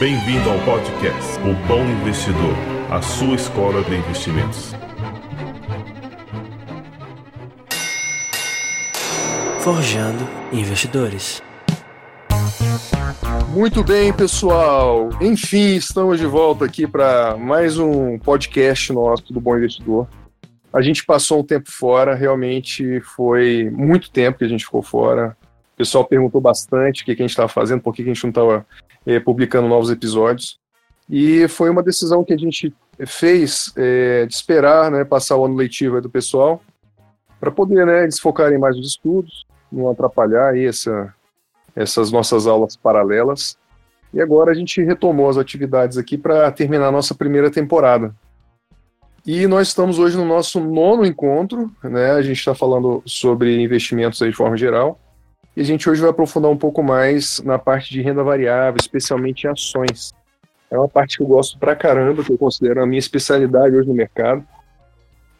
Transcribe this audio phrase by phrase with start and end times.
[0.00, 2.54] Bem-vindo ao podcast O Bom Investidor,
[2.88, 4.72] a sua escola de investimentos.
[9.58, 11.42] Forjando Investidores.
[13.48, 15.08] Muito bem, pessoal.
[15.20, 20.06] Enfim, estamos de volta aqui para mais um podcast nosso do Bom Investidor.
[20.72, 25.36] A gente passou um tempo fora, realmente foi muito tempo que a gente ficou fora.
[25.74, 28.30] O pessoal perguntou bastante o que, a gente estava fazendo, por que, a gente não
[28.30, 28.64] estava
[29.08, 30.60] é, publicando novos episódios.
[31.08, 32.74] E foi uma decisão que a gente
[33.06, 36.62] fez é, de esperar né, passar o ano letivo do pessoal
[37.40, 41.14] para poder né, eles focarem mais nos estudos, não atrapalhar aí essa,
[41.74, 43.56] essas nossas aulas paralelas.
[44.12, 48.14] E agora a gente retomou as atividades aqui para terminar a nossa primeira temporada.
[49.26, 52.12] E nós estamos hoje no nosso nono encontro, né?
[52.12, 54.98] A gente está falando sobre investimentos de forma geral.
[55.58, 59.42] E a gente hoje vai aprofundar um pouco mais na parte de renda variável, especialmente
[59.42, 60.14] em ações.
[60.70, 63.88] É uma parte que eu gosto pra caramba, que eu considero a minha especialidade hoje
[63.88, 64.46] no mercado.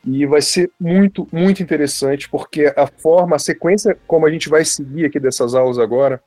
[0.04, 4.64] E vai ser muito, muito interessante, porque a forma, a sequência como a gente vai
[4.64, 6.20] seguir aqui dessas aulas agora,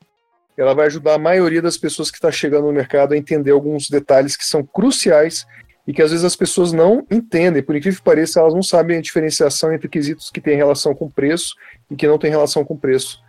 [0.55, 3.89] ela vai ajudar a maioria das pessoas que está chegando no mercado a entender alguns
[3.89, 5.45] detalhes que são cruciais
[5.85, 7.61] e que às vezes as pessoas não entendem.
[7.61, 11.09] Por incrível que pareça, elas não sabem a diferenciação entre quesitos que têm relação com
[11.09, 11.55] preço
[11.89, 13.19] e que não têm relação com preço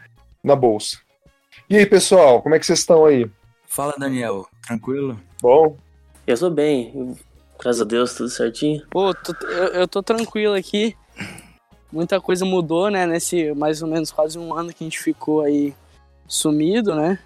[0.42, 0.98] na bolsa.
[1.68, 3.30] E aí, pessoal, como é que vocês estão aí?
[3.66, 4.46] Fala, Daniel.
[4.66, 5.18] Tranquilo?
[5.40, 5.76] Bom?
[6.26, 7.16] Eu tô bem.
[7.58, 8.84] Graças a Deus, tudo certinho.
[8.90, 10.96] Pô, tô, eu, eu tô tranquilo aqui.
[11.92, 13.06] Muita coisa mudou, né?
[13.06, 15.74] Nesse mais ou menos quase um ano que a gente ficou aí
[16.26, 17.18] sumido, né?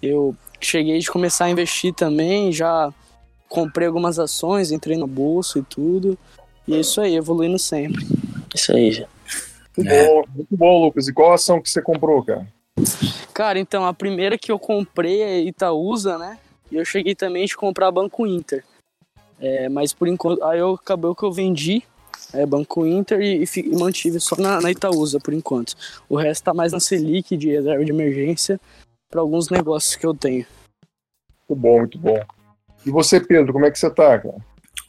[0.00, 2.92] Eu cheguei de começar a investir também, já
[3.48, 6.18] comprei algumas ações, entrei na bolsa e tudo.
[6.66, 8.06] E é isso aí, evoluindo sempre.
[8.54, 9.06] Isso aí, já.
[9.76, 10.06] Muito é.
[10.06, 11.08] bom, muito bom, Lucas.
[11.08, 12.46] E qual ação que você comprou, cara?
[13.32, 16.38] Cara, então, a primeira que eu comprei é Itaúsa, né?
[16.70, 18.64] E eu cheguei também de comprar Banco Inter.
[19.40, 21.82] É, mas por enquanto, aí eu acabou que eu vendi
[22.32, 25.74] é, Banco Inter e, e, e mantive só na, na, Itaúsa por enquanto.
[26.08, 28.60] O resto tá mais na Selic de reserva de emergência
[29.10, 30.46] para alguns negócios que eu tenho.
[31.48, 32.20] Muito bom, muito bom.
[32.86, 34.36] E você, Pedro, como é que você tá, cara?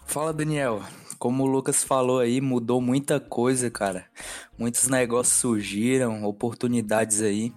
[0.06, 0.82] Fala, Daniel.
[1.26, 4.06] Como o Lucas falou aí, mudou muita coisa, cara.
[4.56, 7.52] Muitos negócios surgiram, oportunidades aí.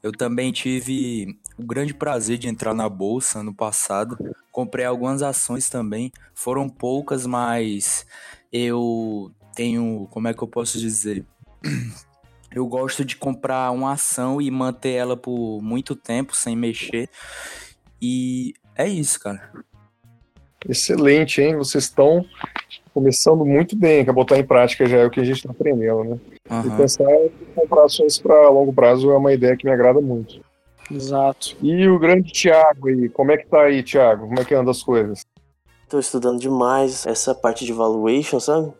[0.00, 4.16] Eu também tive o grande prazer de entrar na bolsa no passado.
[4.52, 6.12] Comprei algumas ações também.
[6.32, 8.06] Foram poucas, mas
[8.52, 11.26] eu tenho, como é que eu posso dizer?
[12.54, 17.10] Eu gosto de comprar uma ação e manter ela por muito tempo sem mexer.
[18.00, 19.52] E é isso, cara.
[20.66, 21.56] Excelente, hein?
[21.56, 22.24] Vocês estão
[22.98, 26.02] começando muito bem, que botar em prática já é o que a gente está aprendendo,
[26.02, 26.18] né?
[26.50, 26.66] Uhum.
[26.66, 30.40] E pensar em comprar ações para longo prazo é uma ideia que me agrada muito.
[30.90, 31.56] Exato.
[31.62, 34.26] E o grande Thiago aí, como é que tá aí, Thiago?
[34.26, 35.24] Como é que anda as coisas?
[35.84, 38.72] Estou estudando demais essa parte de valuation, sabe?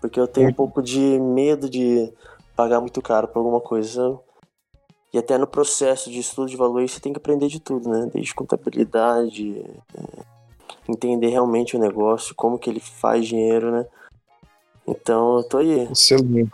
[0.00, 0.54] Porque eu tenho muito.
[0.54, 2.10] um pouco de medo de
[2.56, 4.18] pagar muito caro por alguma coisa, sabe?
[5.12, 8.08] E até no processo de estudo de valuation você tem que aprender de tudo, né?
[8.12, 9.62] Desde contabilidade,
[9.94, 10.35] é
[10.88, 13.86] entender realmente o negócio, como que ele faz dinheiro, né?
[14.86, 15.88] Então eu tô aí.
[15.90, 16.50] Excelente.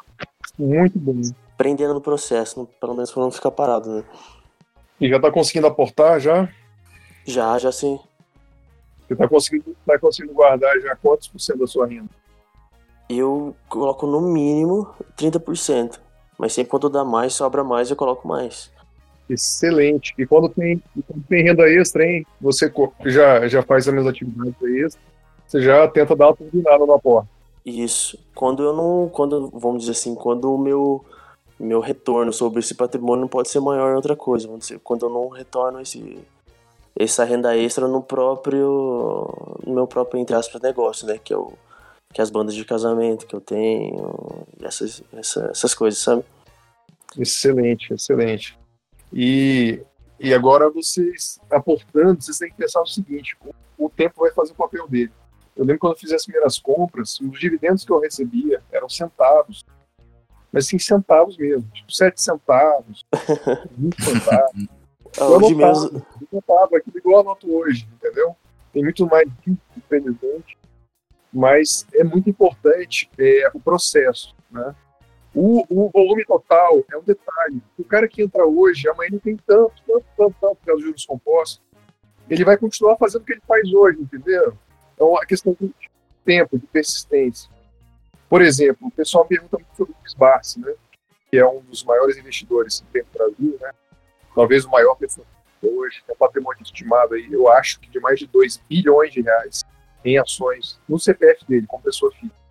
[0.58, 1.20] Muito bom.
[1.54, 4.04] Aprendendo no processo, pelo menos pra não ficar parado, né?
[5.00, 6.48] E já tá conseguindo aportar já?
[7.24, 7.98] Já, já sim.
[9.06, 12.08] Você tá conseguindo, tá conseguindo guardar já quantos por cento da sua renda?
[13.08, 16.00] Eu coloco no mínimo 30%.
[16.38, 18.72] Mas sempre quando dá mais, sobra mais, eu coloco mais.
[19.28, 20.14] Excelente.
[20.18, 22.26] E quando tem, quando tem renda extra, hein?
[22.40, 22.72] Você
[23.06, 25.00] já, já faz as minhas atividades extra,
[25.46, 27.28] você já tenta dar uma turbinada na porta.
[27.64, 28.18] Isso.
[28.34, 29.08] Quando eu não.
[29.08, 31.04] Quando, vamos dizer assim, quando o meu,
[31.58, 34.46] meu retorno sobre esse patrimônio não pode ser maior em outra coisa.
[34.46, 36.18] Vamos dizer, quando eu não retorno esse,
[36.98, 39.28] essa renda extra no próprio.
[39.64, 41.18] no meu próprio, entre aspas, negócio, né?
[41.22, 41.52] Que é o.
[42.12, 46.22] Que é as bandas de casamento que eu tenho, essas, essa, essas coisas, sabe?
[47.18, 48.58] Excelente, excelente.
[49.12, 49.82] E,
[50.18, 54.52] e agora vocês, aportando, vocês têm que pensar o seguinte: o, o tempo vai fazer
[54.52, 55.12] o papel dele.
[55.54, 59.64] Eu lembro quando eu fiz as primeiras compras, os dividendos que eu recebia eram centavos.
[60.50, 61.68] Mas sim, centavos mesmo.
[61.72, 63.06] Tipo, 7 centavos,
[63.76, 64.68] 20 centavos.
[65.18, 66.06] Ah, eu anotava, mesmo...
[66.20, 68.34] eu anotava aquilo igual eu anoto hoje, entendeu?
[68.72, 69.28] Tem muito mais
[69.76, 70.58] infelizmente.
[71.32, 74.74] Mas é muito importante é, o processo, né?
[75.34, 77.62] O, o, volume total é um detalhe.
[77.78, 81.62] O cara que entra hoje, amanhã não tem tanto, tanto, tanto, tanto dos juros compostos.
[82.28, 84.56] Ele vai continuar fazendo o que ele faz hoje, entendeu?
[84.94, 85.72] Então, a questão de
[86.24, 87.50] tempo, de persistência.
[88.28, 90.72] Por exemplo, o pessoal pergunta muito sobre o Luiz Barsi, né?
[91.30, 93.70] Que é um dos maiores investidores que tem no Brasil, né?
[94.34, 94.96] Talvez o maior
[95.62, 99.20] hoje, tem um patrimônio estimado aí, eu acho que de mais de 2 bilhões de
[99.20, 99.62] reais
[100.04, 102.41] em ações no CPF dele, como pessoa física.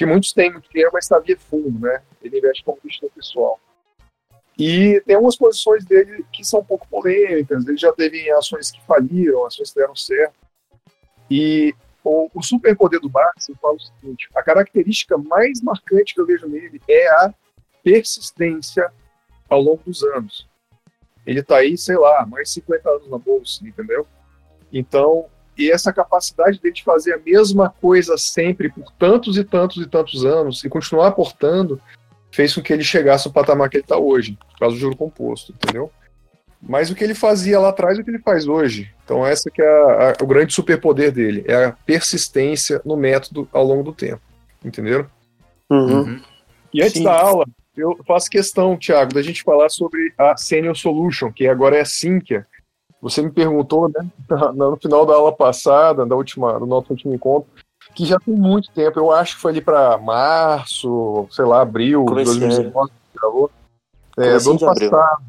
[0.00, 2.00] Porque muitos têm muito dinheiro, mas está via fundo, né?
[2.22, 3.60] Ele investe como investidor pessoal.
[4.58, 7.68] E tem algumas posições dele que são um pouco polêmicas.
[7.68, 10.34] Ele já teve ações que faliram, ações que deram certo.
[11.30, 16.24] E o, o superpoder do Barça fala o seguinte: a característica mais marcante que eu
[16.24, 17.34] vejo nele é a
[17.84, 18.90] persistência
[19.50, 20.48] ao longo dos anos.
[21.26, 24.06] Ele está aí, sei lá, mais de 50 anos na bolsa, entendeu?
[24.72, 25.26] Então,
[25.60, 29.86] e essa capacidade dele de fazer a mesma coisa sempre por tantos e tantos e
[29.86, 31.80] tantos anos e continuar aportando
[32.32, 34.96] fez com que ele chegasse ao patamar que ele está hoje, por causa do juro
[34.96, 35.90] composto, entendeu?
[36.62, 38.90] Mas o que ele fazia lá atrás é o que ele faz hoje.
[39.04, 43.48] Então essa que é a, a, o grande superpoder dele, é a persistência no método
[43.52, 44.22] ao longo do tempo,
[44.64, 45.06] entenderam?
[45.68, 46.02] Uhum.
[46.02, 46.20] uhum.
[46.72, 47.04] E antes Sim.
[47.04, 47.44] da aula,
[47.76, 51.84] eu faço questão, Thiago, da gente falar sobre a Senior Solution, que agora é a
[51.84, 52.46] Sinqia.
[53.00, 54.06] Você me perguntou, né,
[54.54, 57.48] no final da aula passada, da última, do nosso último encontro,
[57.94, 58.98] que já tem muito tempo.
[58.98, 63.50] Eu acho que foi ali para março, sei lá, abril de 2019 que gravou.
[64.18, 65.22] É, do ano passado.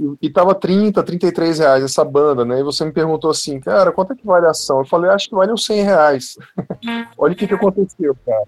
[0.00, 2.60] E, e tava 30, 33 reais essa banda, né?
[2.60, 4.80] E você me perguntou assim, cara, quanto é que vale a ação?
[4.80, 6.36] Eu falei, acho que vale uns 100 reais.
[7.16, 8.46] Olha o que, que aconteceu, cara.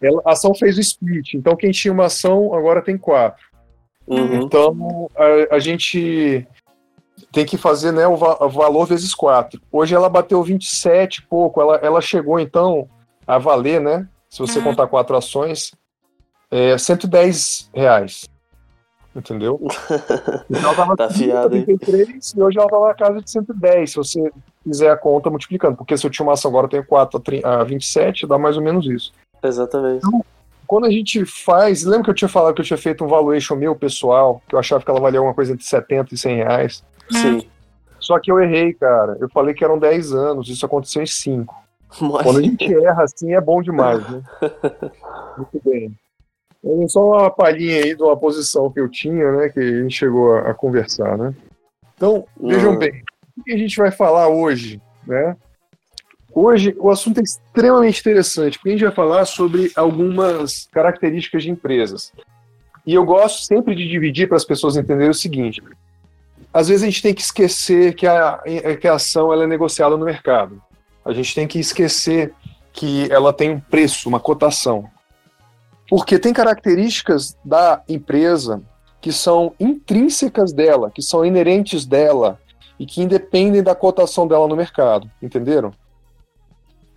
[0.00, 3.44] Ela, a ação fez o split, então quem tinha uma ação agora tem quatro.
[4.06, 4.42] Uhum.
[4.42, 6.46] Então a, a gente
[7.32, 9.60] tem que fazer né, o, va o, valor vezes 4.
[9.70, 12.88] Hoje ela bateu 27 e pouco, ela, ela chegou então
[13.26, 14.08] a valer, né?
[14.28, 14.66] Se você uhum.
[14.66, 15.72] contar quatro ações,
[16.50, 18.26] é 110 reais.
[19.14, 19.60] Entendeu?
[20.50, 24.32] Então ela tá fiado, 33 e hoje ela tá na casa de 110, se você
[24.64, 25.76] fizer a conta multiplicando.
[25.76, 28.62] Porque se eu tinha uma ação agora eu tenho 4 a 27, dá mais ou
[28.62, 29.12] menos isso.
[29.42, 29.98] Exatamente.
[29.98, 30.24] Então,
[30.68, 31.82] quando a gente faz.
[31.82, 34.58] Lembra que eu tinha falado que eu tinha feito um valuation meu pessoal, que eu
[34.58, 36.84] achava que ela valia alguma coisa entre 70 e 100 reais?
[37.10, 37.42] Sim.
[37.98, 39.16] Só que eu errei, cara.
[39.20, 41.54] Eu falei que eram 10 anos, isso aconteceu em 5.
[41.98, 44.22] Quando a gente erra assim é bom demais, né?
[45.36, 45.94] Muito bem.
[46.64, 49.48] É só uma palhinha aí de uma posição que eu tinha, né?
[49.48, 51.34] Que a gente chegou a, a conversar, né?
[51.94, 52.78] Então, vejam uhum.
[52.78, 53.02] bem,
[53.36, 55.36] o que a gente vai falar hoje, né?
[56.32, 61.50] Hoje o assunto é extremamente interessante, porque a gente vai falar sobre algumas características de
[61.50, 62.12] empresas.
[62.86, 65.62] E eu gosto sempre de dividir para as pessoas entenderem o seguinte:
[66.52, 68.42] às vezes a gente tem que esquecer que a,
[68.80, 70.62] que a ação ela é negociada no mercado.
[71.04, 72.34] A gente tem que esquecer
[72.72, 74.88] que ela tem um preço, uma cotação.
[75.88, 78.62] Porque tem características da empresa
[79.00, 82.38] que são intrínsecas dela, que são inerentes dela
[82.78, 85.72] e que independem da cotação dela no mercado, entenderam?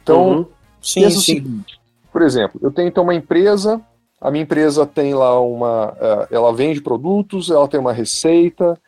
[0.01, 0.45] Então, uhum.
[0.81, 1.19] sim, sim.
[1.19, 1.79] Seguinte,
[2.11, 3.81] por exemplo, eu tenho então uma empresa,
[4.19, 8.79] a minha empresa tem lá uma, eh, ela vende produtos, ela tem uma receita,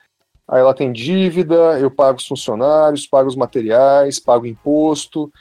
[0.47, 5.31] aí ela tem dívida, eu pago os funcionários, pago os materiais, pago imposto,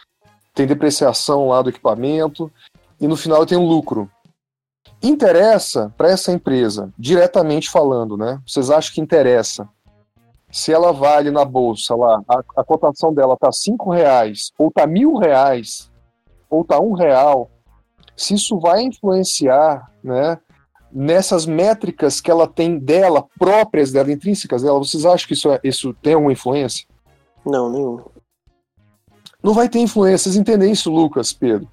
[0.55, 2.51] tem depreciação lá do equipamento,
[3.01, 4.11] e no final eu tenho lucro.
[5.03, 8.41] Interessa para essa empresa, diretamente falando, né?
[8.47, 9.69] Vocês acham que interessa?
[10.51, 14.87] Se ela vale na bolsa lá, a, a cotação dela tá cinco reais, ou tá
[14.87, 15.91] mil reais,
[16.49, 17.51] ou tá um real,
[18.15, 20.39] se isso vai influenciar, né,
[20.93, 25.61] nessas métricas que ela tem dela, próprias dela, intrínsecas dela, vocês acham que isso, é,
[25.65, 26.87] isso tem alguma influência?
[27.45, 28.05] Não, nenhuma.
[29.43, 30.31] Não vai ter influência.
[30.31, 31.67] Vocês entendem isso, Lucas, Pedro?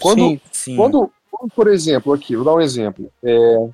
[0.00, 0.76] Quando, sim, sim.
[0.76, 3.10] Quando, quando por exemplo, aqui, vou dar um exemplo.
[3.22, 3.68] É,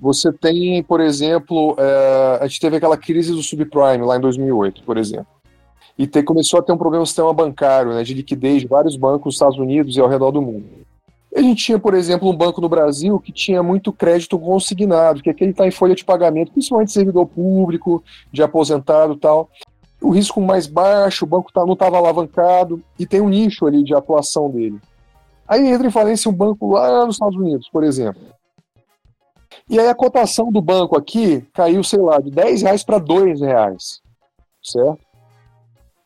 [0.00, 4.82] você tem, por exemplo, é, a gente teve aquela crise do subprime lá em 2008,
[4.82, 5.26] por exemplo.
[5.98, 8.96] E te, começou a ter um problema no sistema bancário, né, de liquidez de vários
[8.96, 10.64] bancos nos Estados Unidos e ao redor do mundo.
[11.34, 15.28] A gente tinha, por exemplo, um banco no Brasil que tinha muito crédito consignado, que
[15.28, 19.48] é aquele está em folha de pagamento, principalmente servidor público, de aposentado tal.
[20.02, 23.84] O risco mais baixo, o banco tá, não estava alavancado e tem um nicho ali
[23.84, 24.80] de atuação dele.
[25.46, 28.22] Aí entra em falência um banco lá nos Estados Unidos, por exemplo.
[29.68, 33.40] E aí a cotação do banco aqui caiu, sei lá, de 10 reais para 2
[33.40, 34.00] reais.
[34.62, 34.98] Certo?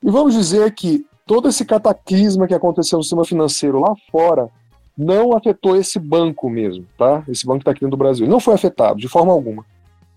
[0.02, 4.50] E vamos dizer que todo esse cataclisma que aconteceu no sistema financeiro lá fora
[4.96, 7.24] não afetou esse banco mesmo, tá?
[7.28, 8.26] Esse banco que está aqui dentro do Brasil.
[8.26, 9.64] Não foi afetado, de forma alguma.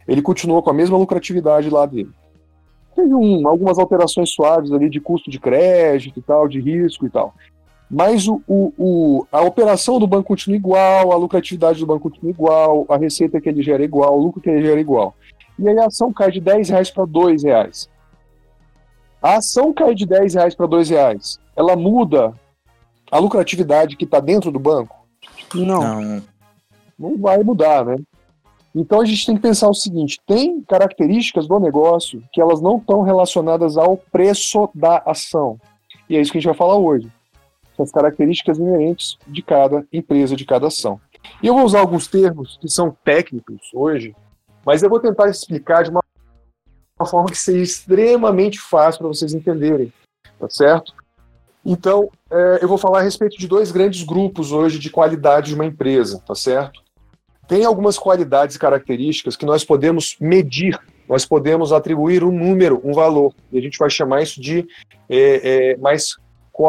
[0.07, 2.11] Ele continuou com a mesma lucratividade lá dele.
[2.95, 7.09] Teve um, algumas alterações suaves ali de custo de crédito e tal, de risco e
[7.09, 7.33] tal.
[7.89, 12.31] Mas o, o, o, a operação do banco continua igual, a lucratividade do banco continua
[12.31, 15.15] igual, a receita que ele gera é igual, o lucro que ele gera é igual.
[15.57, 17.89] E aí a ação cai de 10 reais para 2 reais.
[19.21, 21.39] A ação cai de 10 reais para 2 reais.
[21.55, 22.33] Ela muda
[23.11, 24.95] a lucratividade que está dentro do banco?
[25.53, 26.01] Não.
[26.01, 26.23] Não.
[26.97, 27.97] Não vai mudar, né?
[28.73, 32.77] Então a gente tem que pensar o seguinte: tem características do negócio que elas não
[32.77, 35.59] estão relacionadas ao preço da ação.
[36.09, 37.11] E é isso que a gente vai falar hoje.
[37.75, 40.99] São as características inerentes de cada empresa, de cada ação.
[41.41, 44.15] E eu vou usar alguns termos que são técnicos hoje,
[44.65, 46.03] mas eu vou tentar explicar de uma,
[46.99, 49.91] uma forma que seja extremamente fácil para vocês entenderem,
[50.39, 50.93] tá certo?
[51.69, 55.55] Então, é, eu vou falar a respeito de dois grandes grupos hoje de qualidade de
[55.55, 56.81] uma empresa, tá certo?
[57.45, 62.93] Tem algumas qualidades e características que nós podemos medir, nós podemos atribuir um número, um
[62.93, 64.65] valor, e a gente vai chamar isso de
[65.09, 66.15] é, é, mais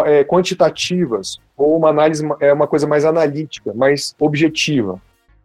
[0.04, 5.00] é, quantitativas, ou uma análise, é uma coisa mais analítica, mais objetiva.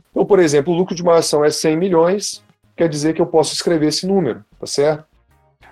[0.10, 2.44] Então, por exemplo, o lucro de uma ação é 100 milhões,
[2.76, 5.06] quer dizer que eu posso escrever esse número, tá certo?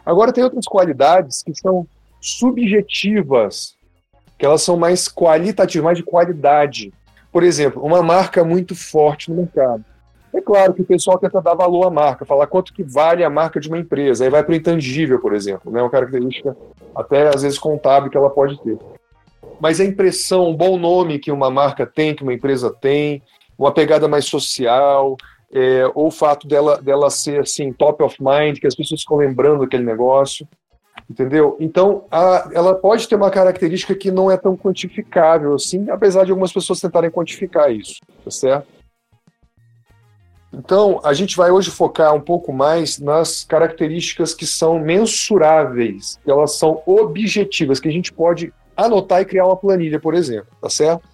[0.05, 1.87] Agora, tem outras qualidades que são
[2.21, 3.75] subjetivas,
[4.37, 6.93] que elas são mais qualitativas, mais de qualidade.
[7.31, 9.83] Por exemplo, uma marca muito forte no mercado.
[10.33, 13.29] É claro que o pessoal tenta dar valor à marca, falar quanto que vale a
[13.29, 14.23] marca de uma empresa.
[14.23, 15.81] Aí vai para o intangível, por exemplo, né?
[15.81, 16.55] uma característica
[16.95, 18.77] até às vezes contábil que ela pode ter.
[19.59, 23.21] Mas a impressão, o bom nome que uma marca tem, que uma empresa tem,
[23.57, 25.17] uma pegada mais social,
[25.51, 29.17] é, ou o fato dela, dela ser assim top of mind, que as pessoas ficam
[29.17, 30.47] lembrando aquele negócio,
[31.11, 31.57] entendeu?
[31.59, 36.31] Então, a, ela pode ter uma característica que não é tão quantificável assim, apesar de
[36.31, 38.67] algumas pessoas tentarem quantificar isso, tá certo?
[40.53, 46.31] Então, a gente vai hoje focar um pouco mais nas características que são mensuráveis, que
[46.31, 50.69] elas são objetivas, que a gente pode anotar e criar uma planilha, por exemplo, tá
[50.69, 51.07] certo?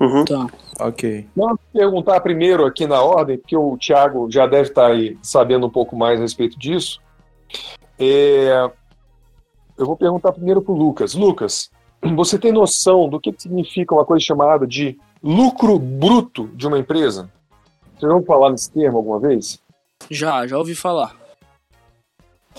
[0.00, 0.24] Uhum.
[0.24, 0.46] Tá.
[0.80, 1.26] Ok.
[1.36, 5.70] Vamos perguntar primeiro aqui na ordem, porque o Thiago já deve estar aí sabendo um
[5.70, 7.00] pouco mais a respeito disso.
[7.98, 8.70] É...
[9.80, 11.14] Eu vou perguntar primeiro para o Lucas.
[11.14, 11.70] Lucas,
[12.14, 17.30] você tem noção do que significa uma coisa chamada de lucro bruto de uma empresa?
[17.94, 19.58] Você já ouviu falar nesse termo alguma vez?
[20.10, 21.16] Já, já ouvi falar.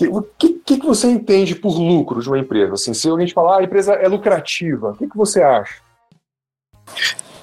[0.00, 2.74] O que, que, que, você entende por lucro de uma empresa?
[2.74, 5.80] Assim, se alguém te falar, ah, a empresa é lucrativa, o que, que você acha?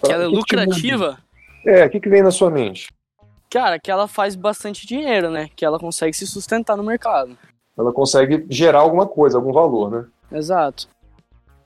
[0.03, 1.19] Que ela é lucrativa?
[1.65, 2.89] É, o que, que vem na sua mente?
[3.49, 5.47] Cara, que ela faz bastante dinheiro, né?
[5.55, 7.37] Que ela consegue se sustentar no mercado.
[7.79, 10.05] Ela consegue gerar alguma coisa, algum valor, né?
[10.31, 10.89] Exato.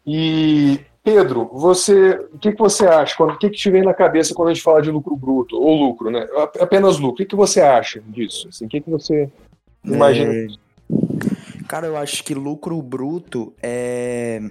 [0.05, 3.21] E Pedro, você, o que, que você acha?
[3.23, 5.75] O que, que te vem na cabeça quando a gente fala de lucro bruto ou
[5.75, 6.27] lucro, né?
[6.59, 7.13] Apenas lucro.
[7.13, 8.47] O que, que você acha disso?
[8.47, 9.27] Assim, o que, que você
[9.83, 10.31] imagina?
[10.33, 10.47] É...
[11.67, 14.41] Cara, eu acho que lucro bruto é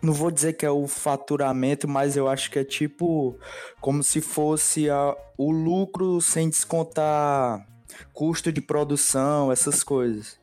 [0.00, 3.36] não vou dizer que é o faturamento, mas eu acho que é tipo
[3.80, 7.66] como se fosse a, o lucro sem descontar
[8.12, 10.38] custo de produção, essas coisas.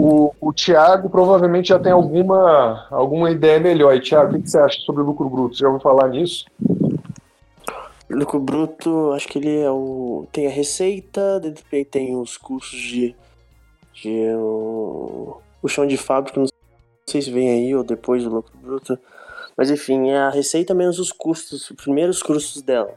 [0.00, 3.96] O, o Thiago provavelmente já tem alguma, alguma ideia melhor.
[3.96, 5.56] E, Thiago, o que, você acha sobre o lucro bruto?
[5.56, 6.46] Você já ouviu falar nisso?
[8.08, 10.24] Lucro bruto, acho que ele é o.
[10.30, 11.42] Tem a receita,
[11.90, 13.16] tem os custos de.
[13.92, 16.46] de o, o chão de fábrica, não
[17.04, 18.96] sei se vem aí ou depois do lucro bruto.
[19.56, 22.94] Mas enfim, é a receita menos os custos, os primeiros custos dela.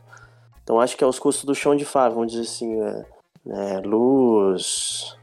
[0.63, 3.05] Então acho que é os custos do chão de fábrica, vamos dizer assim, é,
[3.47, 5.17] é, luz,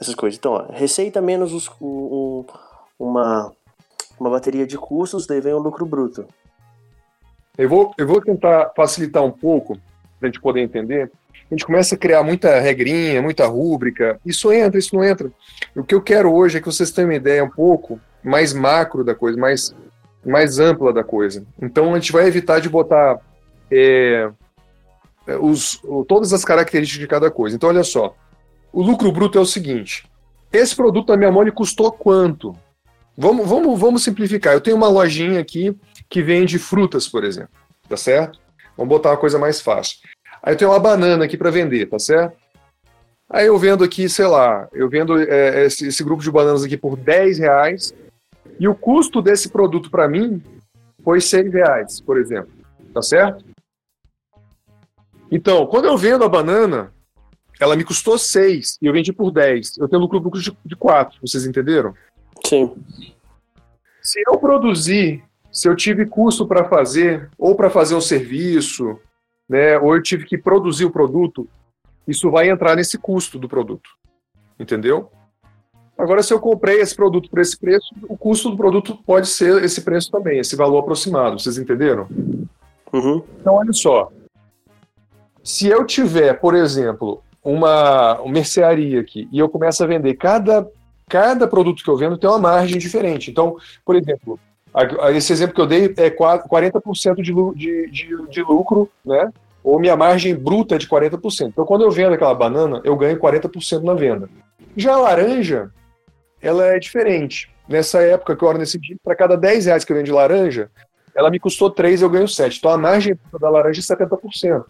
[0.00, 0.38] essas coisas.
[0.38, 2.44] Então, ó, receita menos os, um,
[2.98, 3.52] uma,
[4.18, 6.26] uma bateria de custos, daí vem o lucro bruto.
[7.58, 9.78] Eu vou, eu vou tentar facilitar um pouco,
[10.18, 11.10] para a gente poder entender.
[11.50, 14.20] A gente começa a criar muita regrinha, muita rúbrica.
[14.24, 15.30] Isso entra, isso não entra.
[15.74, 19.02] O que eu quero hoje é que vocês tenham uma ideia um pouco mais macro
[19.02, 19.74] da coisa, mais,
[20.24, 21.44] mais ampla da coisa.
[21.60, 23.18] Então a gente vai evitar de botar
[23.70, 24.30] é,
[25.40, 27.56] os, todas as características de cada coisa.
[27.56, 28.14] Então, olha só.
[28.72, 30.08] O lucro bruto é o seguinte:
[30.52, 32.56] esse produto na minha mão ele custou quanto?
[33.16, 34.54] Vamos, vamos, vamos simplificar.
[34.54, 35.76] Eu tenho uma lojinha aqui
[36.08, 37.50] que vende frutas, por exemplo,
[37.88, 38.40] tá certo?
[38.76, 39.98] Vamos botar uma coisa mais fácil.
[40.42, 42.36] Aí eu tenho uma banana aqui para vender, tá certo?
[43.28, 46.76] Aí eu vendo aqui, sei lá, eu vendo é, esse, esse, grupo de bananas aqui
[46.76, 47.94] por 10 reais
[48.58, 50.42] e o custo desse produto para mim
[51.04, 52.50] foi 6 reais, por exemplo,
[52.92, 53.44] tá certo?
[55.30, 56.92] Então, quando eu vendo a banana,
[57.60, 59.76] ela me custou 6 e eu vendi por 10.
[59.76, 61.94] Eu tenho lucro, lucro de, de 4, vocês entenderam?
[62.46, 62.74] Sim.
[64.02, 68.98] Se eu produzir, se eu tive custo para fazer, ou para fazer um serviço,
[69.46, 71.46] né, ou eu tive que produzir o produto,
[72.08, 73.90] isso vai entrar nesse custo do produto.
[74.58, 75.10] Entendeu?
[75.98, 79.62] Agora, se eu comprei esse produto por esse preço, o custo do produto pode ser
[79.62, 81.38] esse preço também, esse valor aproximado.
[81.38, 82.08] Vocês entenderam?
[82.90, 83.22] Uhum.
[83.38, 84.10] Então, olha só.
[85.44, 90.68] Se eu tiver, por exemplo, uma, uma mercearia aqui e eu começo a vender cada,
[91.08, 93.30] cada produto que eu vendo tem uma margem diferente.
[93.30, 94.38] Então, por exemplo,
[95.14, 99.32] esse exemplo que eu dei é 40% de, de, de, de lucro, né?
[99.62, 101.48] ou minha margem bruta é de 40%.
[101.48, 104.28] Então, quando eu vendo aquela banana, eu ganho 40% na venda.
[104.76, 105.70] Já a laranja,
[106.40, 107.50] ela é diferente.
[107.68, 110.12] Nessa época que eu era nesse dia, para cada 10 reais que eu vendo de
[110.12, 110.70] laranja,
[111.14, 112.58] ela me custou 3 eu ganho 7.
[112.58, 114.64] Então, a margem da laranja é 70%.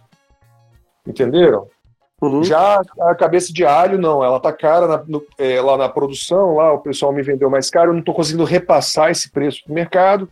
[1.06, 1.68] Entenderam?
[2.20, 2.44] Uhum.
[2.44, 6.56] Já a cabeça de alho, não, ela tá cara na, no, é, lá na produção,
[6.56, 9.72] lá o pessoal me vendeu mais caro, eu não estou conseguindo repassar esse preço para
[9.72, 10.28] o mercado,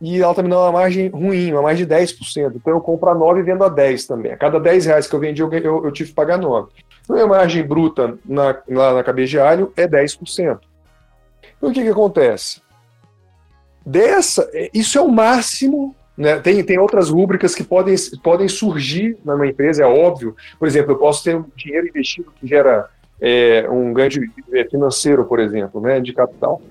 [0.00, 2.52] e ela tá me dando uma margem ruim, uma margem de 10%.
[2.56, 4.32] Então eu compro a 9 e vendo a 10 também.
[4.32, 6.70] A cada 10 reais que eu vendi, eu, eu, eu tive que pagar 9.
[7.02, 10.58] Então a margem bruta na, lá na cabeça de alho é 10%.
[11.56, 12.60] Então o que, que acontece?
[13.84, 16.38] Dessa, é, isso é o máximo né?
[16.38, 20.34] Tem, tem outras rúbricas que podem, podem surgir numa empresa, é óbvio.
[20.58, 22.88] Por exemplo, eu posso ter um dinheiro investido que gera
[23.20, 24.10] é, um ganho
[24.70, 26.62] financeiro, por exemplo, né, de capital.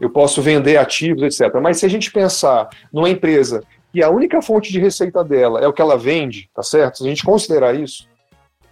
[0.00, 1.54] Eu posso vender ativos, etc.
[1.60, 5.68] Mas se a gente pensar numa empresa e a única fonte de receita dela é
[5.68, 6.98] o que ela vende, tá certo?
[6.98, 8.08] Se a gente considerar isso,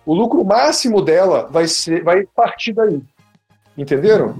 [0.04, 3.00] o lucro máximo dela vai ser, vai partir daí.
[3.78, 4.36] Entenderam?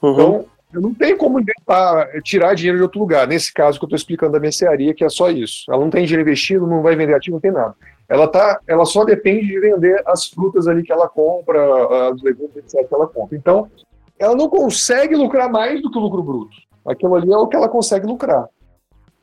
[0.00, 0.12] Uhum.
[0.12, 3.26] Então, eu não tenho como inventar, tirar dinheiro de outro lugar.
[3.28, 5.70] Nesse caso que eu estou explicando da mercearia, que é só isso.
[5.70, 7.74] Ela não tem dinheiro investido, não vai vender ativo, não tem nada.
[8.08, 12.56] Ela, tá, ela só depende de vender as frutas ali que ela compra, os legumes,
[12.56, 12.86] etc.
[12.86, 13.36] que ela compra.
[13.36, 13.70] Então,
[14.18, 16.56] ela não consegue lucrar mais do que o lucro bruto.
[16.86, 18.48] Aquilo ali é o que ela consegue lucrar.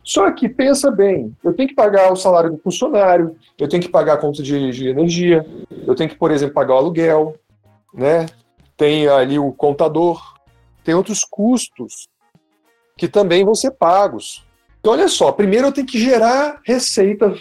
[0.04, 3.90] Só que pensa bem, eu tenho que pagar o salário do funcionário, eu tenho que
[3.90, 5.46] pagar a conta de, de energia,
[5.86, 7.36] eu tenho que, por exemplo, pagar o aluguel,
[7.94, 8.26] né?
[8.76, 10.29] Tem ali o contador,
[10.84, 12.08] tem outros custos
[12.98, 14.46] que também vão ser pagos.
[14.80, 17.34] Então, olha só, primeiro eu tenho que gerar receita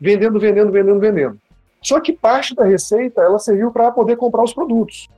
[0.00, 1.40] vendendo, vendendo, vendendo, vendendo.
[1.82, 5.08] Só que parte da receita ela serviu para poder comprar os produtos.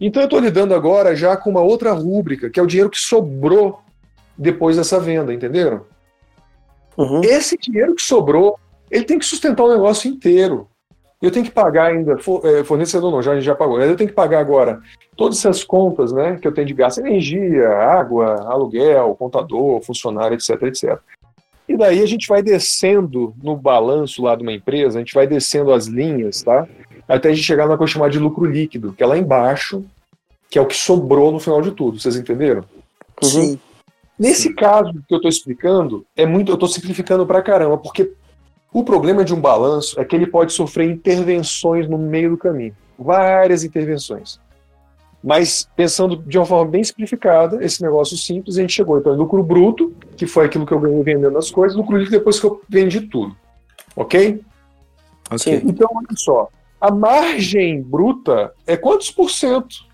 [0.00, 2.98] Então eu estou lidando agora já com uma outra rúbrica, que é o dinheiro que
[2.98, 3.80] sobrou
[4.36, 5.84] depois dessa venda, entenderam?
[6.96, 7.22] Uhum.
[7.22, 8.58] Esse dinheiro que sobrou,
[8.90, 10.68] ele tem que sustentar o negócio inteiro.
[11.20, 13.80] Eu tenho que pagar ainda, é, fornecedor não, já, já pagou.
[13.80, 14.80] Eu tenho que pagar agora
[15.16, 20.62] todas essas contas né, que eu tenho de gasto, energia, água, aluguel, contador, funcionário, etc,
[20.62, 20.98] etc.
[21.68, 25.26] E daí a gente vai descendo no balanço lá de uma empresa, a gente vai
[25.26, 26.66] descendo as linhas, tá?
[27.06, 29.84] Até a gente chegar na coisa chamada de lucro líquido, que é lá embaixo,
[30.50, 31.98] que é o que sobrou no final de tudo.
[31.98, 32.64] Vocês entenderam?
[33.22, 33.58] Sim.
[34.18, 34.54] Nesse Sim.
[34.54, 38.12] caso que eu estou explicando, é muito, eu estou simplificando pra caramba, porque
[38.72, 42.74] o problema de um balanço é que ele pode sofrer intervenções no meio do caminho,
[42.98, 44.40] várias intervenções.
[45.22, 49.42] Mas pensando de uma forma bem simplificada, esse negócio simples, a gente chegou então lucro
[49.42, 52.60] bruto, que foi aquilo que eu ganhei vendendo as coisas, lucro líquido depois que eu
[52.68, 53.36] vendi tudo.
[53.94, 54.42] Ok?
[55.30, 55.62] Ok.
[55.64, 56.48] Então, olha só.
[56.80, 59.86] A margem bruta é quantos por cento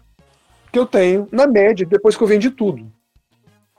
[0.73, 2.87] que eu tenho, na média, depois que eu vendi tudo?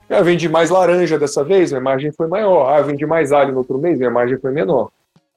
[0.08, 2.72] Eu vendi mais laranja dessa vez, minha margem foi maior.
[2.72, 4.90] Ah, eu vendi mais alho no outro mês, minha margem foi menor.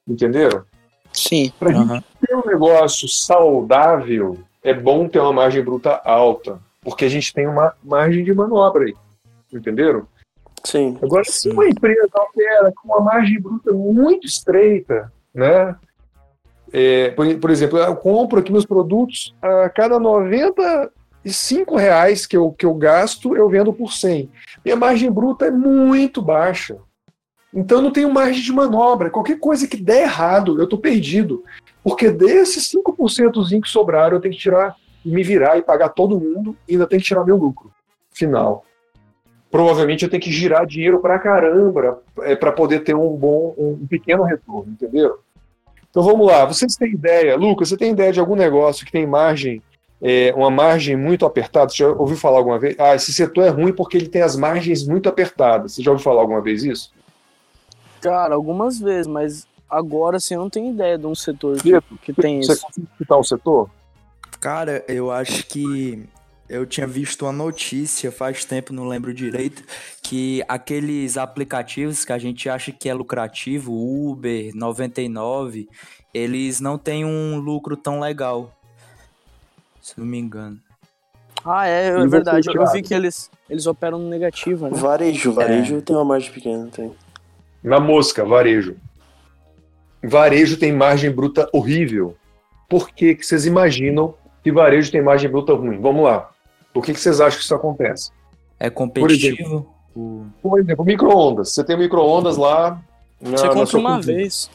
[0.06, 0.64] Entenderam?
[1.12, 1.52] Sim.
[1.58, 1.94] Para uhum.
[1.94, 7.32] gente ter um negócio saudável, é bom ter uma margem bruta alta, porque a gente
[7.34, 8.94] tem uma margem de manobra aí.
[9.52, 10.08] Entenderam?
[10.64, 10.98] Sim.
[11.02, 15.76] Agora, se uma empresa opera com uma margem bruta muito estreita, né?
[16.72, 20.90] É, por, por, exemplo, eu compro aqui meus produtos a cada 90
[21.24, 24.30] e cinco reais que eu, que eu gasto, eu vendo por 100.
[24.64, 26.78] Minha margem bruta é muito baixa.
[27.54, 29.10] Então eu não tenho margem de manobra.
[29.10, 31.44] Qualquer coisa que der errado, eu estou perdido.
[31.82, 36.56] Porque desses 5% que sobraram, eu tenho que tirar, me virar e pagar todo mundo
[36.68, 37.70] e ainda tenho que tirar meu lucro
[38.12, 38.64] final.
[39.50, 43.86] Provavelmente eu tenho que girar dinheiro para caramba é, para poder ter um bom, um
[43.86, 45.18] pequeno retorno, entendeu?
[45.88, 49.06] Então vamos lá, vocês têm ideia, Lucas, você tem ideia de algum negócio que tem
[49.06, 49.62] margem
[50.02, 51.70] é, uma margem muito apertada.
[51.70, 52.74] Você já ouviu falar alguma vez?
[52.78, 55.72] Ah, esse setor é ruim porque ele tem as margens muito apertadas.
[55.72, 56.92] Você já ouviu falar alguma vez isso?
[58.08, 62.12] Cara, algumas vezes, mas agora assim eu não tenho ideia de um setor que, que
[62.12, 62.60] tem você isso.
[62.60, 63.70] Você consegue citar o setor?
[64.40, 66.06] Cara, eu acho que
[66.48, 69.62] eu tinha visto uma notícia faz tempo, não lembro direito,
[70.02, 75.68] que aqueles aplicativos que a gente acha que é lucrativo, Uber, 99,
[76.12, 78.52] eles não têm um lucro tão legal
[79.84, 80.58] se não me engano.
[81.44, 82.48] Ah, é, é verdade.
[82.52, 84.78] Eu vi que eles, eles operam no negativo, né?
[84.78, 85.80] Varejo, varejo é.
[85.82, 86.90] tem uma margem pequena, tem.
[87.64, 88.76] Na mosca, varejo.
[90.02, 92.14] Varejo tem margem bruta horrível.
[92.68, 95.80] Por que, que vocês imaginam que varejo tem margem bruta ruim?
[95.80, 96.30] Vamos lá.
[96.74, 98.10] Por que, que vocês acham que isso acontece?
[98.60, 99.66] É competitivo?
[100.42, 101.54] Por exemplo, micro-ondas.
[101.54, 102.82] Você tem micro-ondas lá.
[103.18, 104.50] Na, você compra uma vez.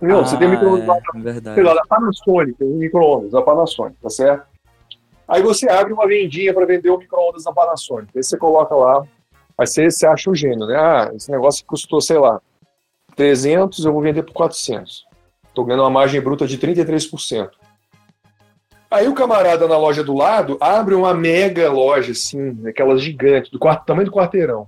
[0.00, 1.54] Não, ah, você tem ah, micro-ondas é, lá, verdade.
[1.54, 4.46] sei lá, da Panasonic, tem um micro-ondas da Panasonic, tá certo?
[5.28, 8.10] Aí você abre uma vendinha para vender o micro-ondas da Panasonic.
[8.16, 9.02] Aí você coloca lá,
[9.60, 10.76] aí você, você acha o gênio, né?
[10.76, 12.40] Ah, esse negócio custou, sei lá,
[13.14, 15.04] 300, eu vou vender por 400.
[15.46, 17.50] Estou ganhando uma margem bruta de 33%.
[18.90, 23.58] Aí o camarada na loja do lado abre uma mega loja, assim, aquelas gigantes, do
[23.58, 24.66] quarto, tamanho do quarteirão.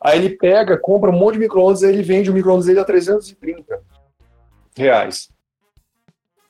[0.00, 2.84] Aí ele pega, compra um monte de micro-ondas e ele vende o micro-ondas dele a
[2.84, 3.80] 330
[4.76, 5.28] reais.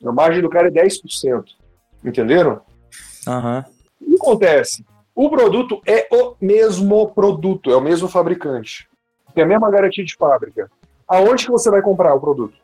[0.05, 1.45] A margem do cara é 10%.
[2.05, 2.61] Entenderam?
[3.27, 3.65] Aham.
[4.01, 4.85] O que acontece?
[5.17, 8.87] O produto é o mesmo produto, é o mesmo fabricante.
[9.35, 10.71] Tem a mesma garantia de fábrica.
[11.09, 12.55] Aonde que você vai comprar o produto?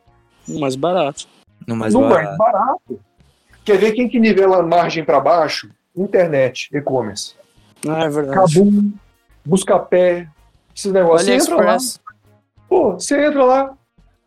[0.47, 1.27] Mais barato.
[1.67, 2.25] No mais no barato.
[2.25, 2.99] mais barato.
[3.65, 5.71] Quer ver quem que nivela a margem para baixo?
[5.95, 7.33] Internet, e-commerce.
[7.87, 8.53] Ah, é verdade.
[8.53, 8.91] Cabum,
[9.43, 10.27] Buscapé,
[10.75, 11.27] esses negócios.
[11.27, 11.77] Você entra lá,
[12.69, 13.73] pô, você entra lá,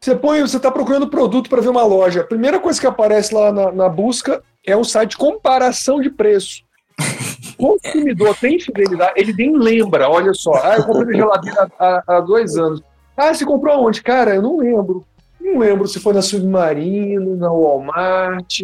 [0.01, 2.23] você põe, você tá procurando produto para ver uma loja.
[2.23, 6.11] A primeira coisa que aparece lá na, na busca é um site de comparação de
[6.11, 6.65] preço.
[7.57, 10.53] Consumidor tem fidelidade, ele nem lembra, olha só.
[10.63, 12.83] Ah, eu comprei minha geladeira há, há dois anos.
[13.17, 14.03] Ah, você comprou aonde?
[14.03, 15.05] Cara, eu não lembro.
[15.41, 18.63] Não lembro se foi na Submarino, na Walmart,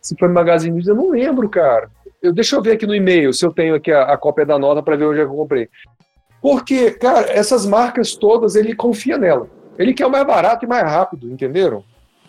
[0.00, 1.90] se foi no Magazine Luiza, eu não lembro, cara.
[2.22, 4.58] Eu, deixa eu ver aqui no e-mail se eu tenho aqui a, a cópia da
[4.58, 5.68] nota para ver onde é que eu comprei.
[6.40, 9.48] Porque, cara, essas marcas todas, ele confia nela.
[9.78, 11.82] Ele quer o mais barato e mais rápido, entenderam?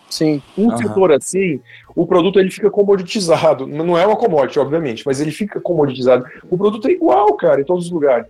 [0.10, 0.41] Sim.
[0.58, 0.78] Um Aham.
[0.78, 1.62] setor assim,
[1.95, 3.67] o produto ele fica comoditizado.
[3.67, 6.26] Não é uma commodity, obviamente, mas ele fica comoditizado.
[6.50, 8.28] O produto é igual, cara, em todos os lugares.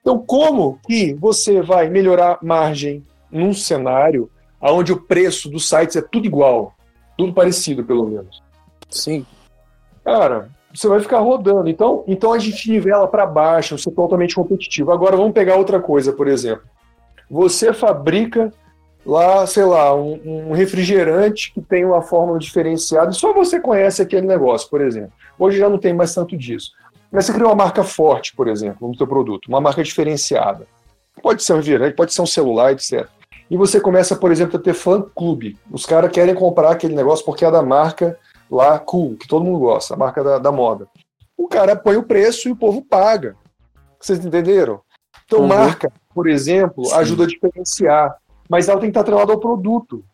[0.00, 6.02] Então, como que você vai melhorar margem num cenário onde o preço dos sites é
[6.02, 6.74] tudo igual?
[7.16, 8.42] Tudo parecido, pelo menos.
[8.88, 9.24] Sim.
[10.04, 11.68] Cara, você vai ficar rodando.
[11.68, 14.90] Então, então a gente nivela para baixo, você é totalmente competitivo.
[14.90, 16.64] Agora vamos pegar outra coisa, por exemplo.
[17.30, 18.52] Você fabrica
[19.04, 24.26] lá, sei lá, um, um refrigerante que tem uma fórmula diferenciada só você conhece aquele
[24.26, 25.12] negócio, por exemplo.
[25.38, 26.72] Hoje já não tem mais tanto disso.
[27.10, 30.66] Mas você cria uma marca forte, por exemplo, no seu produto, uma marca diferenciada.
[31.22, 33.08] Pode ser um refrigerante, pode ser um celular, etc.
[33.50, 35.58] E você começa, por exemplo, a ter fã-clube.
[35.70, 38.16] Os caras querem comprar aquele negócio porque é da marca
[38.48, 40.86] lá cool, que todo mundo gosta, a marca da, da moda.
[41.36, 43.34] O cara põe o preço e o povo paga.
[43.98, 44.80] Vocês entenderam?
[45.24, 45.48] Então, Uhum.
[45.48, 46.94] marca, por exemplo, Sim.
[46.94, 48.16] ajuda a diferenciar,
[48.50, 50.04] mas ela tem que estar atrelada ao produto.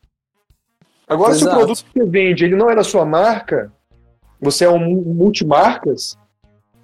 [1.08, 1.56] Agora, se o Exato.
[1.56, 3.72] produto que você vende ele não é da sua marca,
[4.40, 6.16] você é um mu- multimarcas,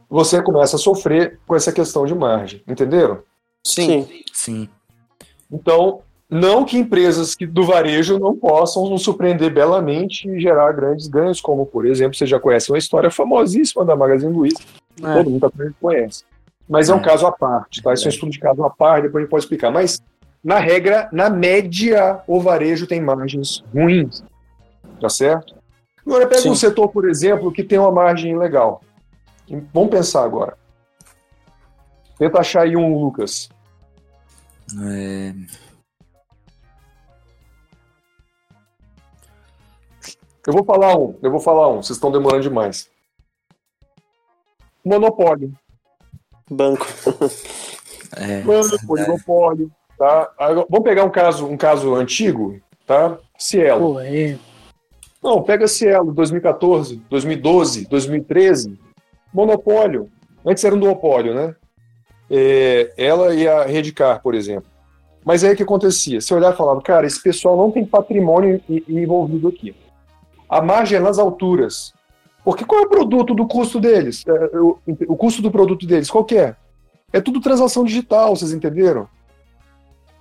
[0.09, 3.23] você começa a sofrer com essa questão de margem, entenderam?
[3.67, 4.05] Sim.
[4.05, 4.23] Sim.
[4.33, 4.69] Sim.
[5.51, 11.07] Então, não que empresas que, do varejo não possam nos surpreender belamente e gerar grandes
[11.07, 14.59] ganhos, como, por exemplo, você já conhece uma história famosíssima da Magazine Luiza,
[14.97, 15.15] que É.
[15.15, 16.25] todo mundo também conhece.
[16.69, 17.03] Mas é um É.
[17.05, 17.93] caso à parte, tá?
[17.93, 19.71] Isso é um estudo de caso à parte, depois a gente pode explicar.
[19.71, 20.01] Mas,
[20.43, 24.25] na regra, na média, o varejo tem margens ruins,
[25.01, 25.55] tá certo?
[26.05, 26.51] Agora, pega Sim.
[26.51, 28.83] um setor, por exemplo, que tem uma margem legal.
[29.73, 30.59] Vamos pensar agora.
[32.19, 33.49] Tenta achar aí um Lucas.
[34.81, 35.33] É,
[40.47, 42.91] Eu vou falar um, eu vou falar um, vocês estão demorando demais.
[44.85, 45.53] Monopólio.
[46.51, 46.85] Banco.
[48.17, 49.71] é, Banco, monopólio,
[50.03, 50.33] tá?
[50.37, 53.17] Agora, vamos pegar um caso, um caso antigo, tá?
[53.39, 53.93] Cielo.
[53.93, 54.37] Pô, aí.
[55.23, 58.77] Não, pega Cielo, 2014, 2012, 2013.
[59.33, 60.11] Monopólio.
[60.45, 61.55] Antes era um duopólio, né?
[62.29, 64.69] É, ela e a Redcar, por exemplo.
[65.25, 66.21] Mas aí o que acontecia?
[66.21, 69.73] Você olhava e falava, cara, esse pessoal não tem patrimônio envolvido aqui.
[70.49, 71.95] A margem é nas alturas.
[72.45, 74.25] Porque qual é o produto do custo deles?
[74.27, 76.57] É, O, o custo do produto deles, qual que é?
[77.13, 79.07] É tudo transação digital, vocês entenderam?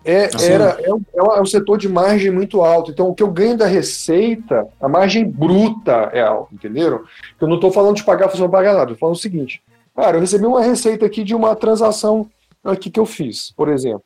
[0.03, 0.51] É, Sim.
[0.53, 2.89] era, é, um, é um- é um setor de margem muito alto.
[2.89, 7.03] Então, o que eu ganho da receita, a margem bruta é alta, entenderam?
[7.39, 8.91] Eu não estou falando de pagar, não pagar nada.
[8.91, 9.61] Eu estou falando o seguinte.
[9.95, 12.27] Cara, eu recebi uma receita aqui de uma transação
[12.63, 14.03] aqui que eu fiz, por exemplo.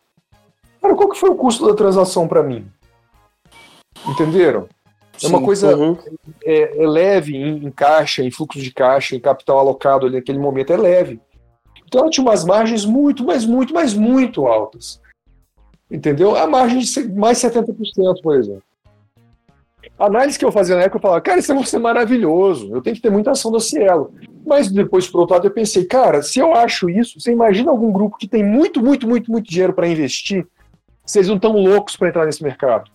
[0.82, 2.66] Cara, qual que foi o custo da transação para mim?
[4.08, 4.68] Entenderam?
[5.24, 5.46] É uma Sim.
[5.46, 5.98] coisa Uhum.
[6.44, 10.38] é, é leve em, em caixa, em fluxo de caixa, em capital alocado ali naquele
[10.40, 11.22] momento, é leve.
[11.88, 15.00] Então ela tinha umas margens muito, mas muito, mas muito altas.
[15.96, 16.36] Entendeu?
[16.36, 18.64] A margem de mais 70%, por exemplo.
[19.98, 22.82] A análise que eu fazia na época, eu falava, cara, esse negócio é maravilhoso, eu
[22.82, 24.14] tenho que ter muita ação da Cielo.
[24.46, 27.94] Mas depois, por outro lado, eu pensei, cara, se eu acho isso, você imagina algum
[27.94, 30.46] grupo que tem muito, muito, muito, muito dinheiro para investir,
[31.06, 32.92] vocês não estão loucos para entrar nesse mercado.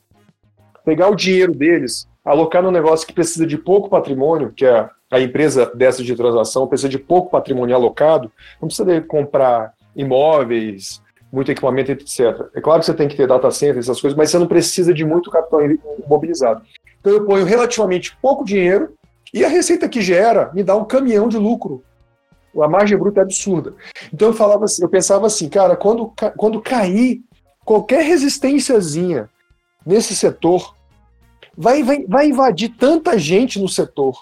[0.84, 5.20] Pegar o dinheiro deles, alocar num negócio que precisa de pouco patrimônio, que é a
[5.20, 11.00] empresa dessa de transação precisa de pouco patrimônio alocado, não precisa de comprar imóveis,
[11.32, 12.48] muito equipamento, etc.
[12.54, 14.92] É claro que você tem que ter data center, essas coisas, mas você não precisa
[14.92, 15.60] de muito capital
[16.04, 16.62] imobilizado.
[17.00, 18.94] Então eu ponho relativamente pouco dinheiro
[19.32, 21.82] e a receita que gera me dá um caminhão de lucro.
[22.60, 23.74] A margem bruta é absurda.
[24.12, 27.22] Então eu falava assim, eu pensava assim, cara, quando, quando cair
[27.64, 29.30] qualquer resistênciazinha
[29.86, 30.74] nesse setor,
[31.56, 34.18] vai, vai, vai invadir tanta gente no setor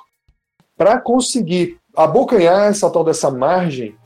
[0.77, 3.97] para conseguir abocanhar essa tal dessa margem,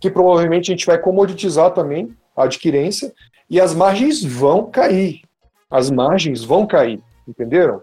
[0.00, 3.12] que provavelmente a gente vai comoditizar também adquirência,
[3.48, 5.22] e as margens vão cair.
[5.70, 7.82] As margens vão cair, entenderam?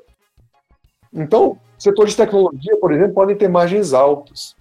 [1.13, 4.55] Então, setor de tecnologia, por exemplo, podem ter margens altas.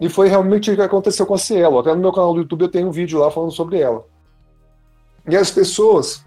[0.00, 1.78] E foi realmente o que aconteceu com a Cielo.
[1.78, 4.04] Até no meu canal do YouTube eu tenho um vídeo lá falando sobre ela.
[5.28, 6.24] E as pessoas,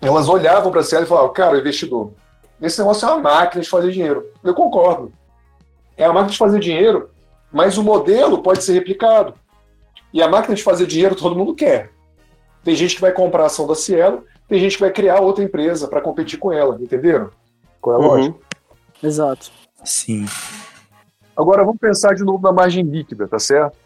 [0.00, 2.12] elas olhavam para a Cielo e falavam, cara, investidor,
[2.60, 4.30] esse negócio é uma máquina de fazer dinheiro.
[4.44, 5.12] Eu concordo.
[5.96, 7.10] É a máquina de fazer dinheiro,
[7.50, 9.34] mas o modelo pode ser replicado.
[10.12, 11.90] E a máquina de fazer dinheiro todo mundo quer.
[12.62, 15.42] Tem gente que vai comprar a ação da Cielo, tem gente que vai criar outra
[15.42, 17.30] empresa para competir com ela, entenderam?
[17.80, 18.14] Qual é a uhum.
[18.16, 18.38] lógica?
[19.02, 19.50] Exato.
[19.84, 20.26] Sim.
[21.36, 23.76] Agora vamos pensar de novo na margem líquida, tá certo?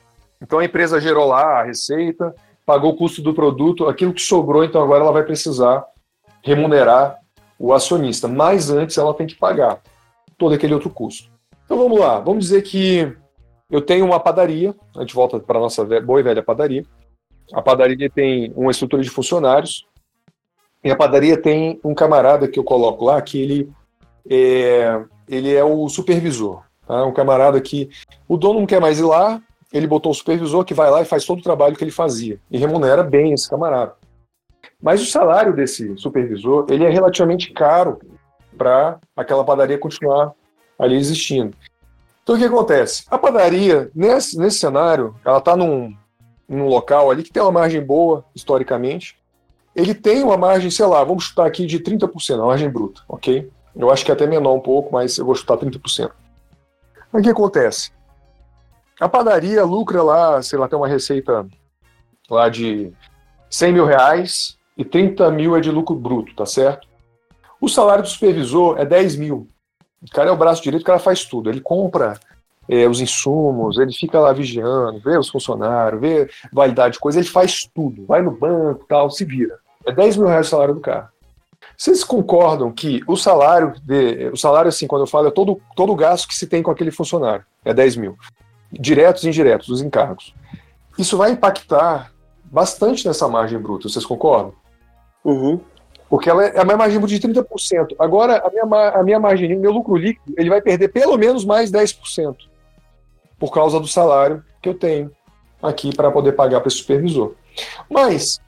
[0.42, 2.34] Então a empresa gerou lá a receita,
[2.66, 5.84] pagou o custo do produto, aquilo que sobrou, então agora ela vai precisar
[6.42, 7.18] remunerar
[7.58, 8.28] o acionista.
[8.28, 9.80] Mas antes ela tem que pagar
[10.36, 11.30] todo aquele outro custo.
[11.64, 13.16] Então vamos lá, vamos dizer que
[13.70, 16.84] eu tenho uma padaria, a gente volta para nossa boa e velha padaria.
[17.52, 19.86] A padaria tem uma estrutura de funcionários,
[20.82, 23.72] e a padaria tem um camarada que eu coloco lá, que ele
[24.28, 26.62] é, ele é o supervisor.
[26.86, 27.04] Tá?
[27.04, 27.90] Um camarada que
[28.28, 31.06] o dono não quer mais ir lá, ele botou o supervisor que vai lá e
[31.06, 33.94] faz todo o trabalho que ele fazia e remunera bem esse camarada.
[34.80, 37.98] Mas o salário desse supervisor ele é relativamente caro
[38.56, 40.32] para aquela padaria continuar
[40.78, 41.56] ali existindo.
[42.26, 43.04] Então o que acontece?
[43.08, 45.96] A padaria, nesse, nesse cenário, ela está num,
[46.48, 49.16] num local ali que tem uma margem boa, historicamente.
[49.76, 53.48] Ele tem uma margem, sei lá, vamos chutar aqui de 30%, a margem bruta, ok?
[53.76, 56.10] Eu acho que é até menor um pouco, mas eu vou chutar 30%.
[57.12, 57.92] Aí o que acontece?
[58.98, 61.46] A padaria lucra lá, sei lá, tem uma receita
[62.28, 62.92] lá de
[63.48, 66.88] 100 mil reais e 30 mil é de lucro bruto, tá certo?
[67.60, 69.48] O salário do supervisor é 10 mil.
[70.02, 71.50] O cara é o braço direito, o cara faz tudo.
[71.50, 72.18] Ele compra
[72.68, 77.28] é, os insumos, ele fica lá vigiando, vê os funcionários, vê validade de coisa, ele
[77.28, 78.04] faz tudo.
[78.06, 79.58] Vai no banco tal, se vira.
[79.86, 81.10] É 10 mil reais o salário do cara.
[81.76, 85.92] Vocês concordam que o salário, de, o salário, assim, quando eu falo, é todo, todo
[85.92, 88.16] o gasto que se tem com aquele funcionário, é 10 mil.
[88.72, 90.34] Diretos e indiretos, os encargos.
[90.98, 92.12] Isso vai impactar
[92.44, 94.54] bastante nessa margem bruta, vocês concordam?
[95.24, 95.60] Uhum.
[96.08, 97.96] Porque ela é a minha margem bruta de 30%.
[97.98, 101.70] Agora, a minha, a minha margem, meu lucro líquido, ele vai perder pelo menos mais
[101.70, 102.36] 10%.
[103.38, 105.10] Por causa do salário que eu tenho
[105.62, 107.34] aqui para poder pagar para esse supervisor.
[107.90, 108.40] Mas,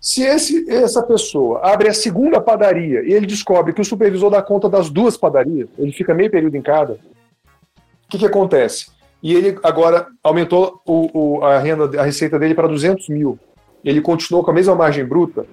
[0.00, 4.42] se esse, essa pessoa abre a segunda padaria e ele descobre que o supervisor dá
[4.42, 8.90] conta das duas padarias, ele fica meio período em cada, o que, que acontece?
[9.22, 13.38] E ele agora aumentou o, o, a renda, a receita dele para 200 mil.
[13.84, 15.46] Ele continuou com a mesma margem bruta.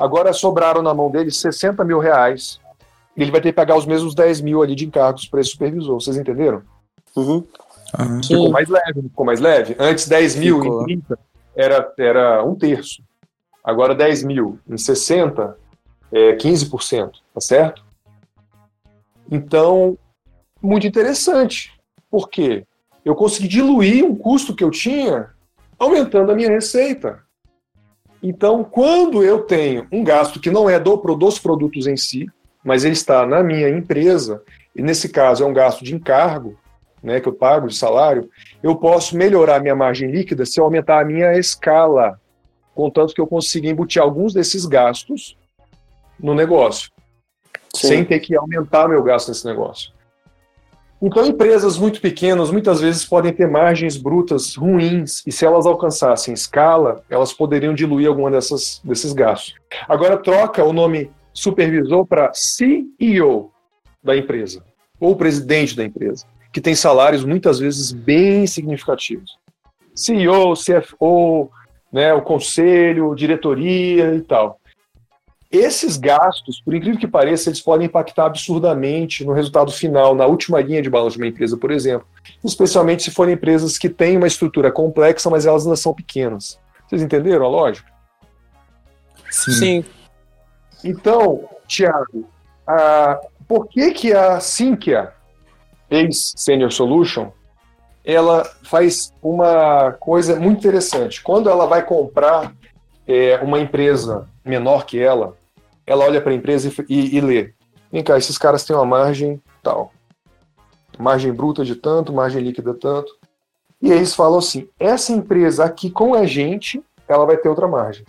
[0.00, 2.60] Agora sobraram na mão dele 60 mil reais.
[3.16, 5.50] E ele vai ter que pagar os mesmos 10 mil ali de encargos para esse
[5.50, 6.00] supervisor.
[6.00, 6.62] Vocês entenderam?
[7.16, 7.44] Uhum.
[7.98, 8.22] Uhum.
[8.22, 9.76] Ficou mais leve, ficou mais leve.
[9.78, 10.82] Antes 10 mil ficou.
[10.82, 11.18] em 30
[11.56, 13.02] era, era um terço.
[13.64, 15.56] Agora 10 mil em 60
[16.12, 17.84] é 15%, tá certo?
[19.30, 19.98] Então,
[20.62, 21.72] muito interessante.
[22.10, 22.64] Por quê?
[23.04, 25.30] Eu consegui diluir um custo que eu tinha
[25.78, 27.22] aumentando a minha receita.
[28.22, 32.26] Então, quando eu tenho um gasto que não é do, dos produtos em si,
[32.64, 34.42] mas ele está na minha empresa,
[34.74, 36.58] e nesse caso é um gasto de encargo,
[37.02, 38.28] né, que eu pago de salário,
[38.62, 42.18] eu posso melhorar a minha margem líquida se eu aumentar a minha escala
[42.78, 45.36] contanto que eu consiga embutir alguns desses gastos
[46.18, 46.92] no negócio,
[47.74, 47.88] Sim.
[47.88, 49.92] sem ter que aumentar meu gasto nesse negócio.
[51.00, 56.34] Então, empresas muito pequenas muitas vezes podem ter margens brutas ruins, e se elas alcançassem
[56.34, 59.54] escala, elas poderiam diluir alguma dessas, desses gastos.
[59.88, 63.52] Agora, troca o nome supervisor para CEO
[64.02, 64.64] da empresa,
[64.98, 69.38] ou presidente da empresa, que tem salários muitas vezes bem significativos.
[69.94, 71.48] CEO, CFO,
[71.92, 74.57] né, o conselho, diretoria e tal.
[75.50, 80.60] Esses gastos, por incrível que pareça, eles podem impactar absurdamente no resultado final, na última
[80.60, 82.06] linha de balanço de uma empresa, por exemplo.
[82.44, 86.58] Especialmente se forem empresas que têm uma estrutura complexa, mas elas ainda são pequenas.
[86.86, 87.90] Vocês entenderam a lógica?
[89.30, 89.52] Sim.
[89.52, 89.84] Sim.
[90.84, 92.28] Então, Tiago,
[93.46, 95.14] por que, que a Sinqia,
[95.90, 97.30] ex-Senior Solution,
[98.04, 101.22] ela faz uma coisa muito interessante.
[101.22, 102.54] Quando ela vai comprar
[103.06, 105.37] é, uma empresa menor que ela,
[105.88, 107.54] ela olha para a empresa e, e, e, lê:
[107.90, 109.92] vem cá, esses caras têm uma margem tal.
[110.98, 113.16] Margem bruta de tanto, margem líquida tanto.
[113.80, 118.04] E eles falam assim: essa empresa aqui com a gente, ela vai ter outra margem.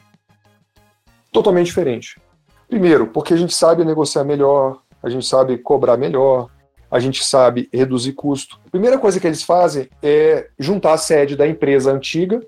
[1.31, 2.19] Totalmente diferente.
[2.67, 6.49] Primeiro, porque a gente sabe negociar melhor, a gente sabe cobrar melhor,
[6.91, 8.59] a gente sabe reduzir custo.
[8.67, 12.41] A primeira coisa que eles fazem é juntar a sede da empresa antiga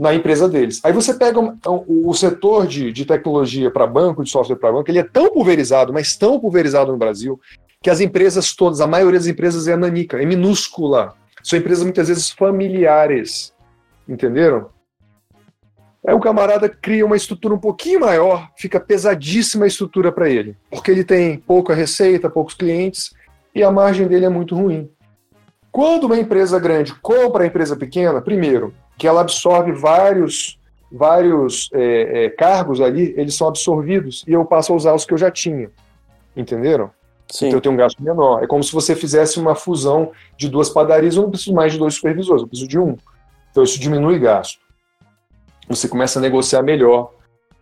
[0.00, 0.80] na empresa deles.
[0.82, 4.90] Aí você pega o, o setor de, de tecnologia para banco, de software para banco,
[4.90, 7.38] ele é tão pulverizado, mas tão pulverizado no Brasil,
[7.82, 11.14] que as empresas todas, a maioria das empresas é nanica, é minúscula.
[11.42, 13.52] São empresas muitas vezes familiares.
[14.08, 14.70] Entenderam?
[16.06, 20.56] Aí o camarada cria uma estrutura um pouquinho maior, fica pesadíssima a estrutura para ele,
[20.70, 23.12] porque ele tem pouca receita, poucos clientes
[23.54, 24.90] e a margem dele é muito ruim.
[25.72, 30.58] Quando uma empresa grande compra a empresa pequena, primeiro, que ela absorve vários,
[30.90, 35.14] vários é, é, cargos ali, eles são absorvidos e eu passo a usar os que
[35.14, 35.70] eu já tinha.
[36.36, 36.90] Entenderam?
[37.30, 37.46] Sim.
[37.46, 38.42] Então eu tenho um gasto menor.
[38.42, 41.78] É como se você fizesse uma fusão de duas padarias, eu não preciso mais de
[41.78, 42.96] dois supervisores, eu preciso de um.
[43.50, 44.58] Então isso diminui gasto.
[45.68, 47.12] Você começa a negociar melhor,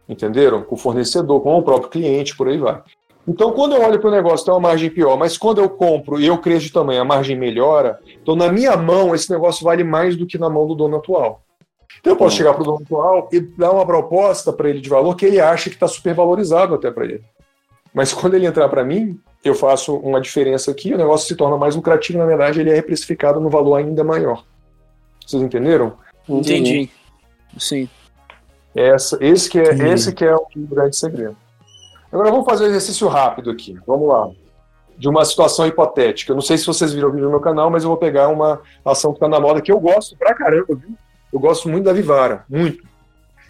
[0.08, 0.62] entenderam?
[0.62, 2.82] Com o fornecedor, com o próprio cliente, por aí vai.
[3.28, 6.18] Então, quando eu olho para o negócio, tem uma margem pior, mas quando eu compro
[6.18, 9.84] e eu cresço de tamanho, a margem melhora, então na minha mão esse negócio vale
[9.84, 11.42] mais do que na mão do dono atual.
[12.00, 14.88] Então eu posso chegar para o dono atual e dar uma proposta para ele de
[14.88, 17.22] valor que ele acha que está supervalorizado até para ele.
[17.92, 21.58] Mas quando ele entrar para mim, eu faço uma diferença aqui, o negócio se torna
[21.58, 24.42] mais lucrativo, na verdade ele é reprecificado no valor ainda maior.
[25.26, 25.92] Vocês entenderam?
[26.26, 26.88] Entendi.
[27.58, 27.90] Sim.
[28.74, 31.36] Essa, esse, que é, esse que é o grande segredo.
[32.12, 33.78] Agora vamos fazer um exercício rápido aqui.
[33.86, 34.30] Vamos lá.
[34.96, 36.32] De uma situação hipotética.
[36.32, 38.28] Eu não sei se vocês viram o vídeo no meu canal, mas eu vou pegar
[38.28, 40.96] uma ação que está na moda que eu gosto pra caramba, viu?
[41.32, 42.82] Eu gosto muito da Vivara, muito.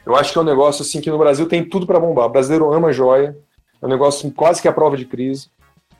[0.04, 2.26] Eu acho que é um negócio assim que no Brasil tem tudo para bombar.
[2.26, 3.36] O brasileiro ama joia.
[3.80, 5.48] É um negócio quase que a prova de crise.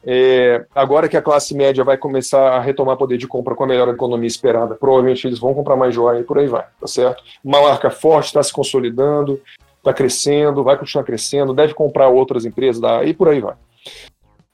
[0.05, 3.67] É, agora que a classe média vai começar a retomar poder de compra com a
[3.67, 7.23] melhor economia esperada, provavelmente eles vão comprar mais joia e por aí vai, tá certo?
[7.43, 9.41] Uma marca forte está se consolidando,
[9.79, 13.57] está crescendo, vai continuar crescendo, deve comprar outras empresas dá, e por aí vai.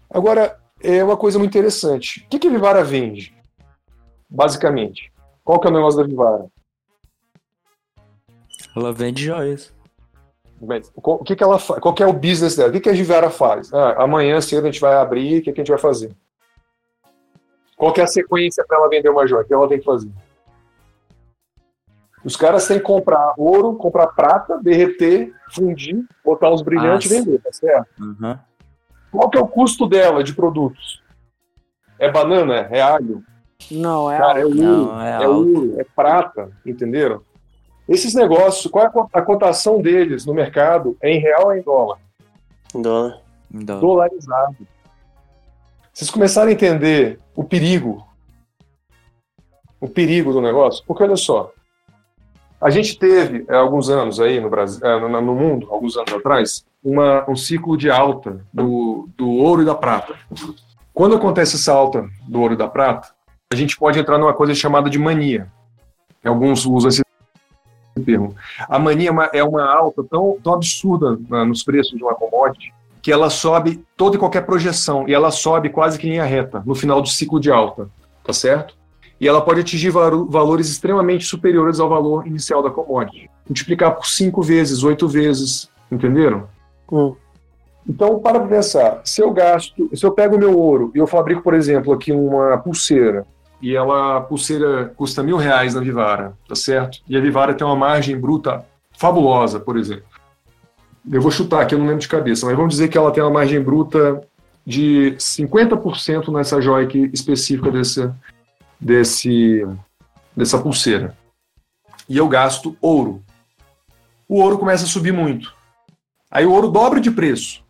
[0.08, 2.24] Agora, é uma coisa muito interessante.
[2.24, 3.34] O que, que a Vivara vende?
[4.28, 5.12] Basicamente.
[5.42, 6.46] Qual que é o negócio da Vivara?
[8.76, 9.72] Ela vende joias.
[10.94, 12.70] O que, que ela Qual que é o business dela?
[12.70, 13.72] O que, que a Vivara faz?
[13.72, 16.14] Ah, amanhã cedo a gente vai abrir, o que, que a gente vai fazer?
[17.76, 19.42] Qual que é a sequência para ela vender uma joia?
[19.42, 20.10] O que ela tem que fazer?
[22.24, 27.38] Os caras têm que comprar ouro, comprar prata, derreter, fundir, botar uns brilhantes e vender,
[27.40, 27.86] tá certo?
[28.00, 28.38] Uhum.
[29.12, 31.02] Qual que é o custo dela de produtos?
[31.98, 32.66] É banana?
[32.70, 33.22] É alho?
[33.70, 37.20] Não, é Cara, é ouro, Não, é, é ouro, é prata, entenderam?
[37.88, 40.96] Esses negócios, qual é a cotação deles no mercado?
[41.02, 41.98] É em real ou é em dólar?
[42.74, 43.22] Em dólar.
[43.80, 44.56] Dolarizado.
[45.92, 48.06] Vocês começarem a entender o perigo,
[49.80, 51.52] o perigo do negócio, porque olha só,
[52.64, 56.64] a gente teve, há alguns anos aí no Brasil, é, no mundo, alguns anos atrás,
[56.82, 60.14] uma, um ciclo de alta do, do ouro e da prata.
[60.94, 63.08] Quando acontece essa alta do ouro e da prata,
[63.52, 65.46] a gente pode entrar numa coisa chamada de mania.
[66.24, 67.02] Alguns usam esse
[68.02, 68.34] termo.
[68.66, 72.72] A mania é uma alta tão, tão absurda né, nos preços de uma commodity
[73.02, 76.62] que ela sobe toda e qualquer projeção, e ela sobe quase que em linha reta
[76.64, 77.90] no final do ciclo de alta,
[78.24, 78.74] tá certo?
[79.20, 83.30] E ela pode atingir valores extremamente superiores ao valor inicial da commodity.
[83.48, 86.48] Multiplicar por cinco vezes, oito vezes, entenderam?
[86.90, 87.14] Hum.
[87.88, 91.42] Então, para pensar, se eu gasto, se eu pego o meu ouro e eu fabrico,
[91.42, 93.26] por exemplo, aqui uma pulseira,
[93.60, 96.98] e ela, a pulseira custa mil reais na Vivara, tá certo?
[97.08, 98.64] E a Vivara tem uma margem bruta
[98.98, 100.04] fabulosa, por exemplo.
[101.10, 103.22] Eu vou chutar aqui, eu não lembro de cabeça, mas vamos dizer que ela tem
[103.22, 104.20] uma margem bruta
[104.66, 108.10] de 50% nessa joia específica desse,
[108.80, 109.66] desse,
[110.36, 111.16] dessa pulseira.
[112.08, 113.22] E eu gasto ouro.
[114.28, 115.54] O ouro começa a subir muito.
[116.30, 117.64] Aí o ouro dobra de preço.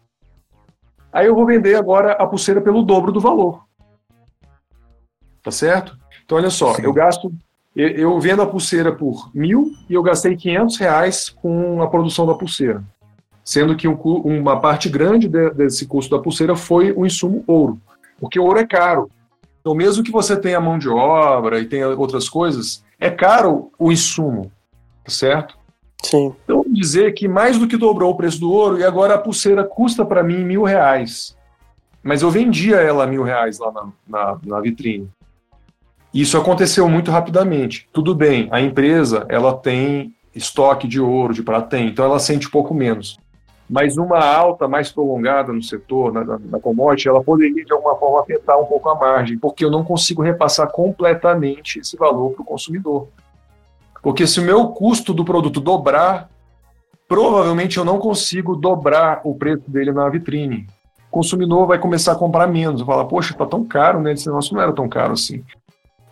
[1.12, 3.64] Aí eu vou vender agora a pulseira pelo dobro do valor.
[5.42, 5.96] Tá certo?
[6.24, 6.82] Então, olha só, Sim.
[6.82, 7.32] eu gasto.
[7.76, 12.34] Eu vendo a pulseira por mil e eu gastei 500 reais com a produção da
[12.34, 12.82] pulseira.
[13.44, 17.78] Sendo que uma parte grande desse custo da pulseira foi o insumo ouro.
[18.18, 19.10] Porque o ouro é caro.
[19.64, 23.90] Então, mesmo que você tenha mão de obra e tenha outras coisas, é caro o
[23.90, 24.52] insumo,
[25.02, 25.56] tá certo?
[26.02, 26.34] Sim.
[26.44, 29.18] Então, vamos dizer que mais do que dobrou o preço do ouro e agora a
[29.18, 31.34] pulseira custa para mim mil reais.
[32.02, 35.08] Mas eu vendia ela a mil reais lá na, na, na vitrine.
[36.12, 37.88] Isso aconteceu muito rapidamente.
[37.90, 42.50] Tudo bem, a empresa ela tem estoque de ouro, de prata, então ela sente um
[42.50, 43.18] pouco menos
[43.68, 48.20] mas uma alta mais prolongada no setor, na, na, commodity, ela poderia de alguma forma
[48.20, 52.44] afetar um pouco a margem, porque eu não consigo repassar completamente esse valor para o
[52.44, 53.08] consumidor.
[54.02, 56.28] Porque se o meu custo do produto dobrar,
[57.08, 60.66] provavelmente eu não consigo dobrar o preço dele na vitrine.
[61.08, 64.12] O consumidor vai começar a comprar menos, vai falar, poxa, tá tão caro, né?
[64.12, 65.42] Esse negócio não era tão caro assim.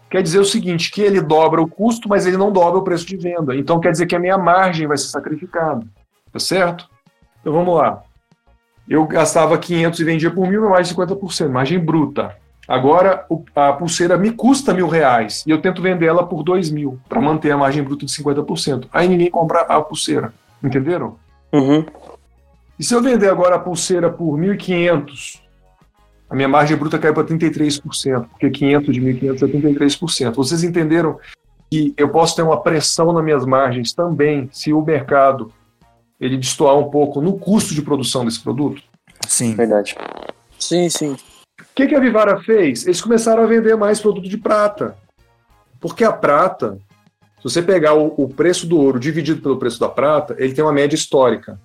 [0.08, 3.04] Quer dizer o seguinte, que ele dobra o custo, mas ele não dobra o preço
[3.06, 3.54] de venda.
[3.54, 5.86] Então quer dizer que a minha margem vai ser sacrificada.
[6.32, 6.88] Tá certo?
[7.42, 8.02] Então vamos lá.
[8.88, 12.34] Eu gastava 500 e vendia por mil, mais 50%, margem bruta.
[12.66, 16.98] Agora a pulseira me custa mil reais e eu tento vender ela por dois mil
[17.08, 18.86] para manter a margem bruta de 50%.
[18.92, 20.32] Aí ninguém compra a pulseira.
[20.62, 21.16] Entenderam?
[21.52, 21.84] Uhum.
[22.78, 25.40] E se eu vender agora a pulseira por 1.500,
[26.30, 30.34] a minha margem bruta cai para 33%, porque 500 de 1.500 é 33%.
[30.34, 31.18] Vocês entenderam
[31.70, 35.52] que eu posso ter uma pressão nas minhas margens também se o mercado
[36.22, 38.80] ele destoar um pouco no custo de produção desse produto?
[39.26, 39.56] Sim.
[39.56, 39.96] Verdade.
[40.56, 41.12] Sim, sim.
[41.60, 42.86] O que, que a Vivara fez?
[42.86, 44.96] Eles começaram a vender mais produto de prata.
[45.80, 46.78] Porque a prata,
[47.38, 50.62] se você pegar o, o, preço do ouro dividido pelo preço da prata, ele tem
[50.62, 51.60] uma média histórica.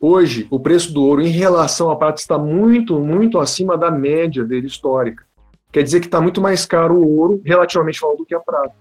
[0.00, 4.44] Hoje, o preço do ouro em relação à prata está muito, muito acima da média
[4.44, 5.24] dele histórica.
[5.72, 8.76] Quer dizer que está muito mais caro o ouro, relativamente falando, do que a prata.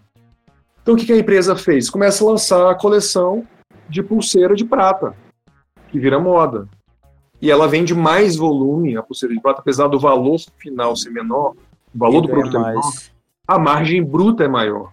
[0.84, 1.90] Então, o que, que a empresa fez?
[1.90, 3.48] Começa a lançar a coleção
[3.90, 5.16] de pulseira de prata,
[5.90, 6.68] que vira moda.
[7.42, 11.54] E ela vende mais volume, a pulseira de prata, apesar do valor final ser menor,
[11.94, 12.92] o valor do produto é menor,
[13.48, 14.92] a margem bruta é maior.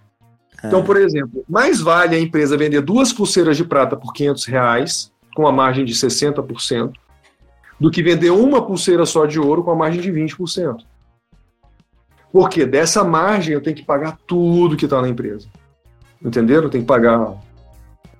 [0.63, 0.67] É.
[0.67, 5.13] Então, por exemplo, mais vale a empresa vender duas pulseiras de prata por 500 reais,
[5.35, 6.93] com a margem de 60%,
[7.81, 10.85] do que vender uma pulseira só de ouro com a margem de 20%.
[12.33, 15.49] Porque dessa margem eu tenho que pagar tudo que está na empresa.
[16.25, 16.65] Entenderam?
[16.65, 17.35] Eu tenho que pagar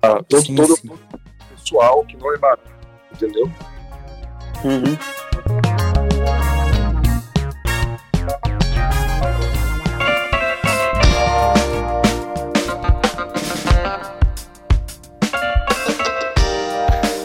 [0.03, 0.89] todo, sim, todo sim.
[0.89, 2.69] o pessoal que não é barato,
[3.13, 3.49] entendeu?
[4.65, 4.97] Uhum.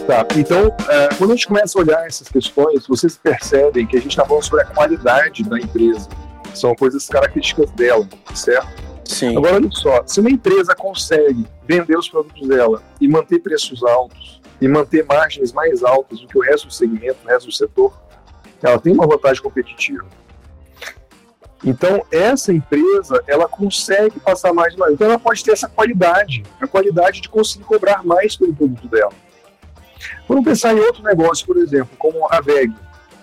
[0.07, 4.01] Tá, então, é, quando a gente começa a olhar essas questões, vocês percebem que a
[4.01, 6.09] gente está falando sobre a qualidade da empresa.
[6.55, 8.88] São coisas características dela, certo?
[9.09, 9.37] Sim.
[9.37, 14.41] Agora, olha só, se uma empresa consegue vender os produtos dela e manter preços altos
[14.61, 17.99] e manter margens mais altas do que o resto do segmento, o resto do setor,
[18.63, 20.05] ela tem uma vantagem competitiva.
[21.65, 24.93] Então, essa empresa, ela consegue passar mais mais.
[24.93, 29.13] Então, ela pode ter essa qualidade, a qualidade de conseguir cobrar mais pelo produto dela.
[30.29, 32.73] Vamos pensar em outro negócio, por exemplo, como a VEG.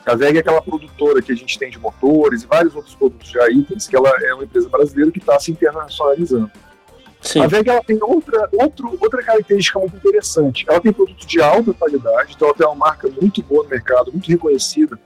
[0.06, 3.28] A VEG é aquela produtora que a gente tem de motores e vários outros produtos
[3.30, 6.52] já itens, que ela é uma empresa brasileira que está se internacionalizando.
[7.22, 7.42] Sim.
[7.42, 10.64] A VEG ela tem outra, outro, outra característica muito interessante.
[10.70, 14.12] Ela tem produtos de alta qualidade, então ela tem uma marca muito boa no mercado,
[14.12, 15.00] muito reconhecida,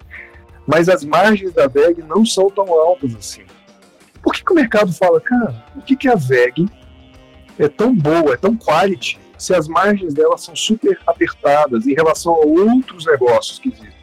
[0.68, 3.44] mas as margens da VEG não são tão altas assim.
[4.22, 6.68] Por que, que o mercado fala, cara, por que, que a VEG
[7.58, 12.34] é tão boa, é tão quality, se as margens dela são super apertadas em relação
[12.34, 13.99] a outros negócios que existem?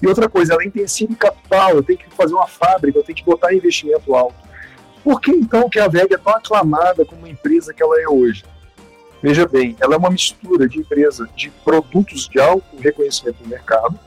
[0.00, 3.02] E outra coisa, ela é intensiva em capital, eu tenho que fazer uma fábrica, eu
[3.02, 4.36] tenho que botar investimento alto.
[5.02, 8.08] Por que então que a VEG é tão aclamada como uma empresa que ela é
[8.08, 8.44] hoje?
[9.22, 13.98] Veja bem, ela é uma mistura de empresa de produtos de alto reconhecimento no mercado,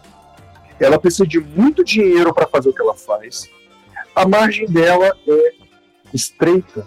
[0.80, 3.50] ela precisa de muito dinheiro para fazer o que ela faz,
[4.16, 5.54] a margem dela é
[6.14, 6.86] estreita.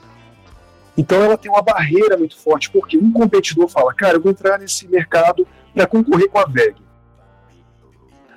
[0.97, 4.59] Então ela tem uma barreira muito forte, porque um competidor fala, cara, eu vou entrar
[4.59, 6.77] nesse mercado para concorrer com a VEG.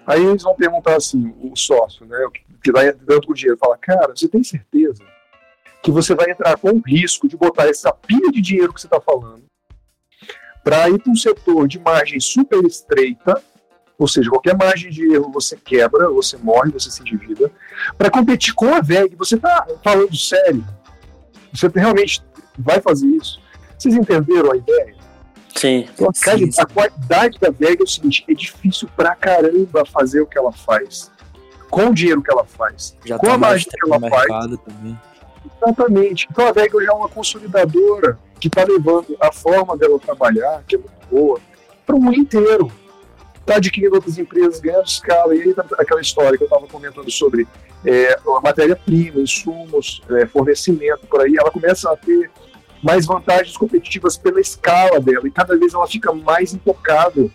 [0.08, 2.18] Aí eles vão perguntar assim, o sócio, né,
[2.64, 5.04] que vai dando o dinheiro, fala, cara, você tem certeza
[5.84, 8.88] que você vai entrar com o risco de botar essa pilha de dinheiro que você
[8.88, 9.44] está falando
[10.64, 13.42] para ir para um setor de margem super estreita,
[13.98, 17.50] ou seja, qualquer margem de erro você quebra, você morre, você se endivida,
[17.98, 20.66] para competir com a VEG, você está falando sério?
[21.54, 22.22] Você realmente
[22.58, 23.40] vai fazer isso?
[23.78, 24.97] Vocês entenderam a ideia?
[25.58, 25.88] Sim.
[25.94, 26.62] Então, sim, sim.
[26.62, 30.52] a qualidade da Vega é o seguinte: é difícil pra caramba fazer o que ela
[30.52, 31.12] faz.
[31.70, 32.96] Com o dinheiro que ela faz.
[33.04, 34.58] Já com tá a margem que ela faz.
[34.60, 34.98] Também.
[35.62, 36.28] Exatamente.
[36.32, 40.76] Então a Vega já é uma consolidadora que está levando a forma dela trabalhar, que
[40.76, 41.40] é muito boa,
[41.86, 42.72] para o mundo inteiro.
[43.40, 45.34] Está adquirindo outras empresas, ganhando escala.
[45.34, 47.48] E aí tá aquela história que eu estava comentando sobre
[47.86, 52.30] é, a matéria-prima, insumos, é, fornecimento, por aí, ela começa a ter
[52.82, 57.32] mais vantagens competitivas pela escala dela e cada vez ela fica mais intocável,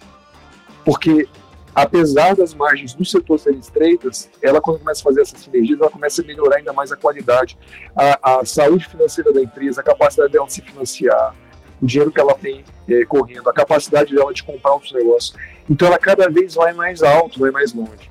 [0.85, 1.29] porque
[1.75, 5.91] apesar das margens do setor serem estreitas, ela quando começa a fazer essas sinergias, ela
[5.91, 7.57] começa a melhorar ainda mais a qualidade,
[7.97, 11.35] a, a saúde financeira da empresa, a capacidade dela de se financiar,
[11.81, 15.35] o dinheiro que ela tem é, correndo, a capacidade dela de comprar outros negócios.
[15.69, 18.11] Então ela cada vez vai mais alto, vai mais longe.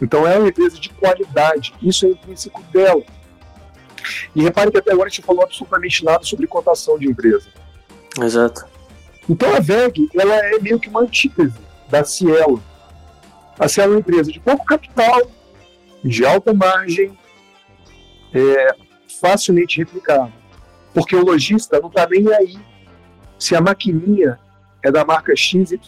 [0.00, 3.02] Então é uma empresa de qualidade, isso é intrínseco dela.
[4.34, 7.48] E repare que até agora a gente falou absolutamente nada sobre cotação de empresa.
[8.20, 8.66] Exato.
[9.28, 11.54] Então a VEG ela é meio que uma antítese
[11.88, 12.62] da Cielo.
[13.58, 15.30] A Cielo é uma empresa de pouco capital,
[16.02, 17.16] de alta margem,
[18.32, 18.74] é,
[19.20, 20.32] facilmente replicável.
[20.92, 22.58] Porque o lojista não está nem aí
[23.38, 24.38] se a maquininha
[24.82, 25.78] é da marca XYZ.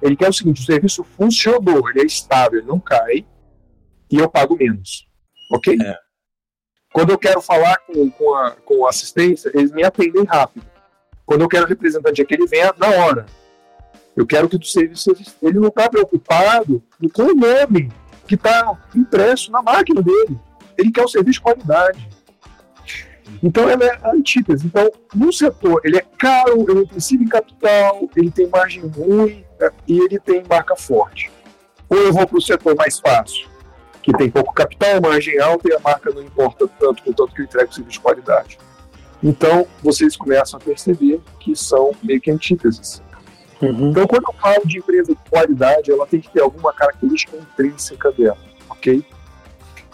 [0.00, 3.26] Ele quer o seguinte: o serviço funcionou, ele é estável, ele não cai,
[4.10, 5.06] e eu pago menos.
[5.52, 5.76] Ok?
[5.80, 6.01] É.
[6.92, 10.66] Quando eu quero falar com, com, a, com assistência, eles me atendem rápido.
[11.24, 13.26] Quando eu quero representante é que ele venha na hora.
[14.14, 16.82] Eu quero que o serviço ele não está preocupado
[17.14, 17.90] com o nome
[18.26, 20.38] que está impresso na máquina dele.
[20.76, 22.08] Ele quer o serviço de qualidade.
[23.42, 24.66] Então ela é a antítese.
[24.66, 29.70] Então, no setor, ele é caro, ele precisa em capital, ele tem margem ruim né,
[29.86, 31.30] e ele tem marca forte.
[31.88, 33.48] Ou eu vou para o setor mais fácil,
[34.02, 37.44] que tem pouco capital, margem alta e a marca não importa tanto, contanto que eu
[37.44, 38.58] entrego serviço de qualidade.
[39.22, 43.00] Então, vocês começam a perceber que são meio que antíteses.
[43.60, 43.90] Uhum.
[43.90, 48.10] Então, quando eu falo de empresa de qualidade, ela tem que ter alguma característica intrínseca
[48.10, 48.38] dela,
[48.68, 49.04] ok?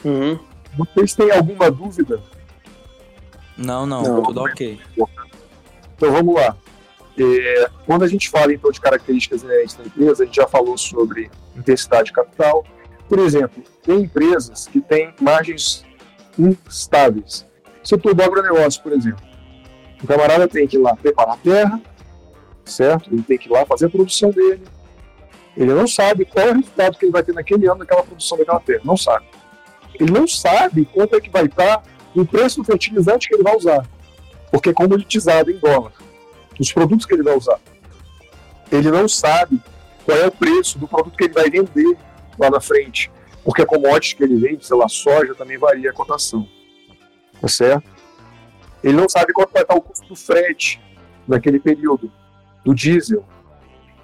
[0.03, 0.39] Uhum.
[0.79, 2.23] Vocês têm alguma dúvida?
[3.59, 4.81] Não, não, não tudo ok.
[5.97, 6.57] Então, vamos lá.
[7.19, 10.79] É, quando a gente fala, então, de características inerentes da empresa, a gente já falou
[10.79, 12.65] sobre intensidade de capital,
[13.09, 15.85] por exemplo, tem empresas que têm margens
[16.39, 17.47] instáveis.
[17.83, 19.25] Setor do agronegócio, por exemplo.
[20.03, 21.81] O camarada tem que ir lá preparar a terra,
[22.65, 23.13] certo?
[23.13, 24.63] Ele tem que ir lá fazer a produção dele.
[25.57, 28.39] Ele não sabe qual é o resultado que ele vai ter naquele ano daquela produção
[28.39, 28.83] daquela terra.
[28.85, 29.27] Não sabe.
[29.99, 31.83] Ele não sabe quanto é que vai estar
[32.15, 33.85] o preço do fertilizante que ele vai usar.
[34.53, 35.93] Porque é comoditizado em dólar.
[36.61, 37.59] Os produtos que ele vai usar.
[38.71, 39.61] Ele não sabe
[40.05, 41.97] qual é o preço do produto que ele vai vender
[42.39, 43.11] lá na frente,
[43.45, 46.49] porque a commodity que ele vende, sei lá, soja, também varia a cotação.
[47.41, 47.89] Tá certo?
[48.83, 50.81] Ele não sabe quanto vai estar o custo do frete
[51.27, 52.11] naquele período,
[52.65, 53.25] do diesel.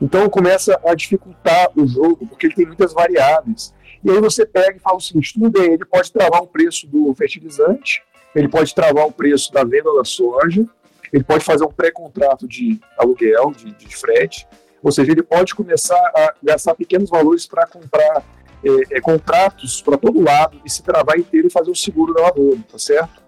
[0.01, 3.73] Então começa a dificultar o jogo, porque ele tem muitas variáveis.
[4.03, 6.87] E aí você pega e fala o seguinte: tudo bem, ele pode travar o preço
[6.87, 8.03] do fertilizante,
[8.35, 10.67] ele pode travar o preço da venda da soja,
[11.13, 14.47] ele pode fazer um pré-contrato de aluguel, de, de frete,
[14.85, 18.23] ou seja, ele pode começar a gastar pequenos valores para comprar
[18.63, 22.21] é, é, contratos para todo lado e se travar inteiro e fazer o seguro da
[22.21, 23.25] lavoura, tá certo?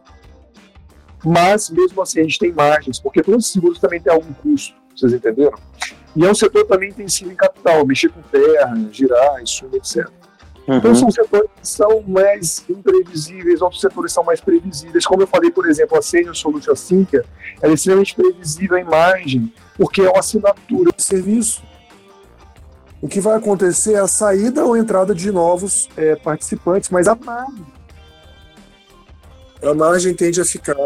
[1.25, 4.77] Mas, mesmo assim, a gente tem margens, porque todos os seguros também têm algum custo,
[4.95, 5.59] vocês entenderam?
[6.15, 10.09] E é um setor também intensivo em capital, mexer com terra, girar, insumo, etc.
[10.69, 10.77] Uhum.
[10.77, 15.07] Então são setores que são mais imprevisíveis, outros setores são mais previsíveis.
[15.07, 19.53] Como eu falei, por exemplo, a Senior Solution Sync, ela é extremamente previsível em margem,
[19.77, 21.63] porque é uma assinatura de serviço.
[23.01, 27.15] O que vai acontecer é a saída ou entrada de novos é, participantes, mas a
[27.15, 27.67] margem,
[29.63, 30.77] a margem tende a ficar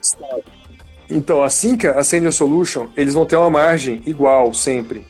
[0.00, 0.44] estável.
[1.10, 5.06] Então, assim que a Senior Solution, eles vão ter uma margem igual sempre.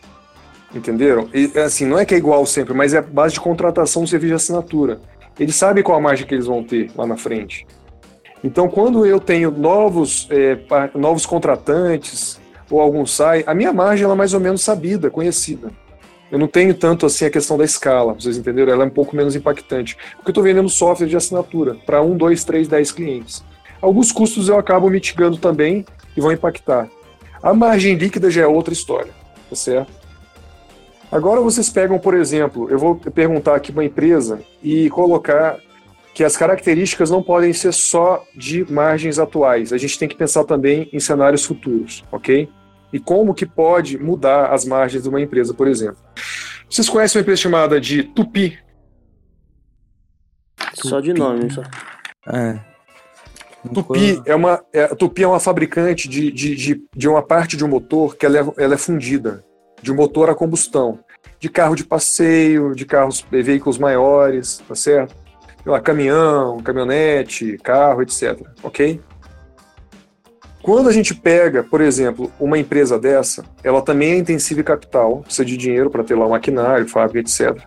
[0.74, 1.28] Entenderam?
[1.32, 4.30] E, assim, não é que é igual sempre, mas é base de contratação do serviço
[4.30, 5.00] de assinatura.
[5.38, 7.66] Eles sabem qual a margem que eles vão ter lá na frente.
[8.42, 10.58] Então, quando eu tenho novos, é,
[10.94, 12.40] novos contratantes,
[12.72, 15.70] ou algum sai, a minha margem ela é mais ou menos sabida, conhecida.
[16.30, 18.72] Eu não tenho tanto assim a questão da escala, vocês entenderam?
[18.72, 19.96] Ela é um pouco menos impactante.
[20.16, 23.44] Porque eu estou vendendo software de assinatura para um, dois, três, dez clientes.
[23.82, 25.84] Alguns custos eu acabo mitigando também
[26.16, 26.88] e vão impactar.
[27.42, 29.12] A margem líquida já é outra história,
[29.50, 29.92] tá certo?
[31.10, 35.58] Agora vocês pegam, por exemplo, eu vou perguntar aqui uma empresa e colocar
[36.14, 39.72] que as características não podem ser só de margens atuais.
[39.72, 42.48] A gente tem que pensar também em cenários futuros, ok?
[42.92, 45.98] E como que pode mudar as margens de uma empresa, por exemplo.
[46.68, 48.58] Vocês conhecem uma empresa chamada de Tupi?
[50.74, 51.62] Só de nome, só.
[52.26, 52.58] É.
[53.72, 57.64] Tupi é uma, é, Tupi é uma fabricante de, de, de, de, uma parte de
[57.64, 59.44] um motor que ela é, ela é fundida
[59.80, 61.00] de um motor a combustão,
[61.38, 65.14] de carro de passeio, de carros, veículos maiores, tá certo?
[65.64, 68.40] Lá, caminhão, caminhonete, carro, etc.
[68.62, 69.00] Ok?
[70.62, 75.18] Quando a gente pega, por exemplo, uma empresa dessa, ela também é intensiva em capital,
[75.18, 77.62] precisa de dinheiro para ter lá maquinário, fábrica, etc.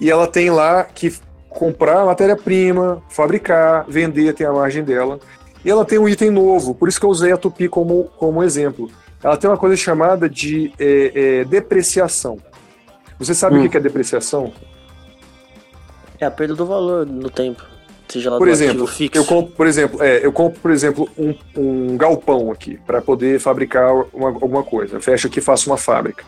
[0.00, 1.12] E ela tem lá que
[1.50, 5.20] comprar matéria-prima, fabricar, vender, tem a margem dela.
[5.64, 8.42] E ela tem um item novo, por isso que eu usei a Tupi como, como
[8.42, 8.90] exemplo
[9.22, 12.38] ela tem uma coisa chamada de é, é, depreciação.
[13.18, 13.64] Você sabe hum.
[13.64, 14.52] o que é depreciação?
[16.18, 17.64] É a perda do valor no tempo.
[18.08, 21.96] Seja lá por exemplo, eu compro, por exemplo, é, eu compro, por exemplo, um, um
[21.96, 24.96] galpão aqui para poder fabricar uma, alguma coisa.
[24.96, 26.24] Eu fecho aqui, faço uma fábrica.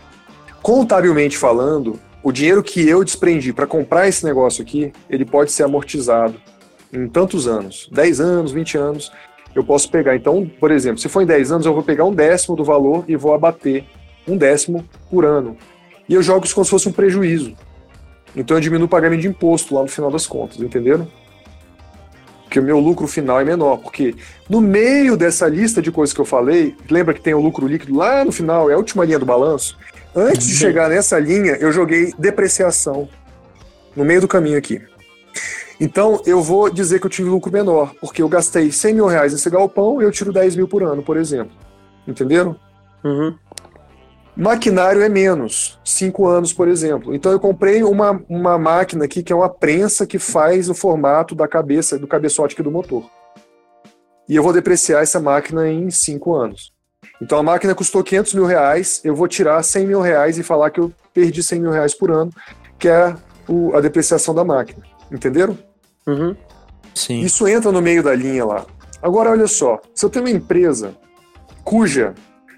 [0.62, 5.64] Contabilmente falando, o dinheiro que eu desprendi para comprar esse negócio aqui, ele pode ser
[5.64, 6.41] amortizado
[6.93, 9.12] em tantos anos, 10 anos, 20 anos,
[9.55, 12.12] Eu posso pegar, então, por exemplo, se for em 10 anos, eu vou pegar um
[12.12, 13.85] décimo do valor e vou abater
[14.27, 15.57] um décimo por ano.
[16.09, 17.55] E eu jogo isso como se fosse um prejuízo.
[18.35, 21.07] Então eu diminuo o pagamento de imposto lá no final das contas, entenderam?
[22.55, 23.78] Porque o meu lucro final é menor.
[23.78, 24.14] Porque
[24.48, 27.96] no meio dessa lista de coisas que eu falei, lembra que tem o lucro líquido
[27.96, 29.76] lá no final, é a última linha do balanço?
[30.14, 30.59] Antes de Uhum.
[30.61, 33.09] chegar nessa linha, eu joguei depreciação
[33.96, 34.80] no meio do caminho aqui.
[35.80, 39.32] Então, eu vou dizer que eu tive lucro menor, porque eu gastei 100 mil reais
[39.32, 41.57] nesse galpão e eu tiro 10 mil por ano, por exemplo.
[42.07, 42.55] Entenderam?
[43.02, 43.34] Uhum.
[44.37, 47.14] Maquinário é menos, 5 anos, por exemplo.
[47.14, 51.35] Então, eu comprei uma, uma máquina aqui que é uma prensa que faz o formato
[51.35, 53.05] da cabeça, do cabeçote do motor.
[54.28, 56.72] E eu vou depreciar essa máquina em 5 anos.
[57.22, 60.70] Então, a máquina custou 500 mil reais, eu vou tirar 100 mil reais e falar
[60.70, 62.30] que eu perdi 100 mil reais por ano,
[62.78, 63.14] que é
[63.49, 64.82] o- a depreciação da máquina.
[65.12, 65.57] Entenderam?
[66.09, 66.35] Uhum.
[66.93, 67.20] Sim.
[67.20, 68.66] Isso entra no meio da linha lá.
[69.01, 70.95] Agora, olha só, se eu tenho uma empresa
[71.62, 72.14] cuja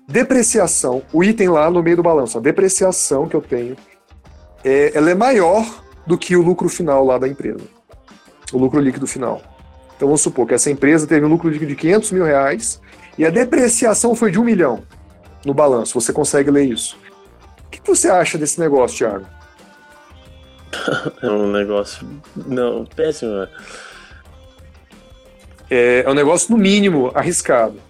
[0.07, 3.77] depreciação, o item lá no meio do balanço, a depreciação que eu tenho,
[4.65, 5.65] é, ela é maior
[6.07, 7.65] do que o lucro final lá da empresa,
[8.53, 9.43] o lucro líquido final.
[9.97, 12.81] Então vamos supor que essa empresa teve um lucro líquido de 500 mil reais
[13.17, 14.83] e a depreciação foi de um milhão
[15.45, 15.99] no balanço.
[15.99, 16.99] Você consegue ler isso?
[17.67, 19.27] O que você acha desse negócio, Thiago?
[21.23, 22.07] É um negócio.
[22.35, 23.33] Não, péssimo.
[23.33, 23.49] né?
[25.71, 27.81] É, é um negócio, no mínimo, arriscado.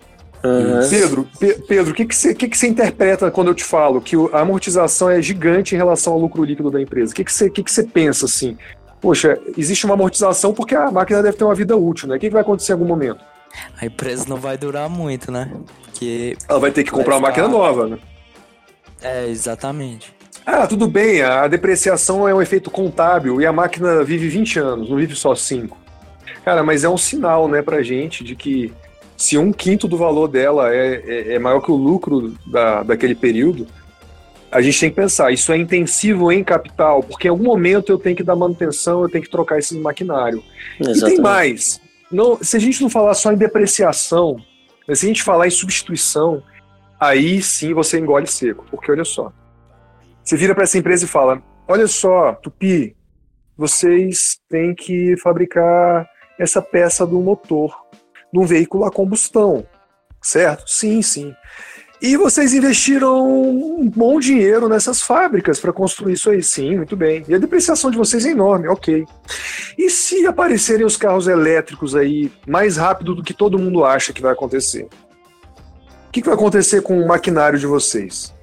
[0.46, 0.88] Uhum.
[0.90, 3.64] Pedro, Pe- Pedro, o que, que, você, o que, que você interpreta quando eu te
[3.64, 7.12] falo que a amortização é gigante em relação ao lucro líquido da empresa?
[7.12, 8.56] O que, que, você, que, que pensa assim?
[9.00, 12.16] Poxa, existe uma amortização porque a máquina deve ter uma vida útil, né?
[12.16, 13.24] O que, que vai acontecer em algum momento?
[13.80, 15.50] A empresa não vai durar muito, né?
[15.84, 16.36] Porque.
[16.48, 17.98] Ela vai ter que comprar uma máquina nova, né?
[19.02, 20.14] É, exatamente.
[20.44, 24.88] Ah, tudo bem, a depreciação é um efeito contábil e a máquina vive 20 anos,
[24.88, 25.76] não vive só 5.
[26.44, 28.72] Cara, mas é um sinal, né, pra gente de que
[29.16, 33.14] se um quinto do valor dela é, é, é maior que o lucro da, daquele
[33.14, 33.66] período,
[34.50, 37.98] a gente tem que pensar, isso é intensivo em capital, porque em algum momento eu
[37.98, 40.42] tenho que dar manutenção, eu tenho que trocar esse maquinário.
[40.80, 41.20] E tem Exatamente.
[41.20, 41.80] mais.
[42.10, 44.36] Não, se a gente não falar só em depreciação,
[44.86, 46.42] mas se a gente falar em substituição,
[46.98, 48.64] aí sim você engole seco.
[48.70, 49.32] Porque olha só.
[50.22, 52.96] Você vira para essa empresa e fala: Olha só, Tupi,
[53.56, 56.08] vocês têm que fabricar
[56.38, 57.74] essa peça do motor
[58.36, 59.66] de um veículo a combustão.
[60.22, 60.68] Certo?
[60.68, 61.34] Sim, sim.
[62.02, 66.42] E vocês investiram um bom dinheiro nessas fábricas para construir isso aí.
[66.42, 67.24] Sim, muito bem.
[67.26, 69.06] E a depreciação de vocês é enorme, ok.
[69.78, 74.20] E se aparecerem os carros elétricos aí mais rápido do que todo mundo acha que
[74.20, 74.88] vai acontecer?
[76.08, 78.34] O que, que vai acontecer com o maquinário de vocês?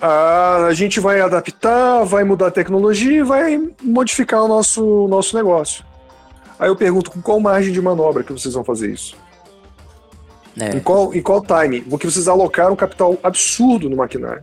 [0.00, 5.36] Ah, a gente vai adaptar, vai mudar a tecnologia e vai modificar o nosso, nosso
[5.36, 5.89] negócio.
[6.60, 9.16] Aí eu pergunto com qual margem de manobra que vocês vão fazer isso?
[10.60, 10.76] É.
[10.76, 11.80] Em qual, em qual time?
[11.80, 14.42] Porque vocês alocaram um capital absurdo no maquinário.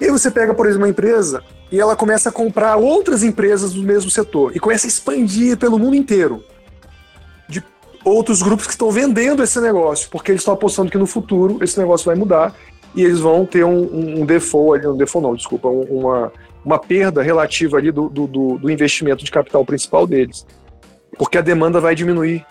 [0.00, 1.42] E aí você pega, por exemplo, uma empresa
[1.72, 5.78] e ela começa a comprar outras empresas do mesmo setor e começa a expandir pelo
[5.78, 6.44] mundo inteiro.
[7.48, 7.62] De
[8.04, 11.78] outros grupos que estão vendendo esse negócio, porque eles estão apostando que no futuro esse
[11.78, 12.54] negócio vai mudar
[12.94, 16.32] e eles vão ter um, um, um default ali, um default não, desculpa, um- uma,
[16.64, 18.26] uma perda relativa ali do, do-
[18.58, 20.44] do investimento de capital principal deles.
[21.18, 22.44] Porque a demanda vai diminuir.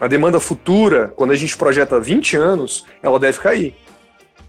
[0.00, 3.76] A demanda futura, quando a gente projeta 20 anos, ela deve cair.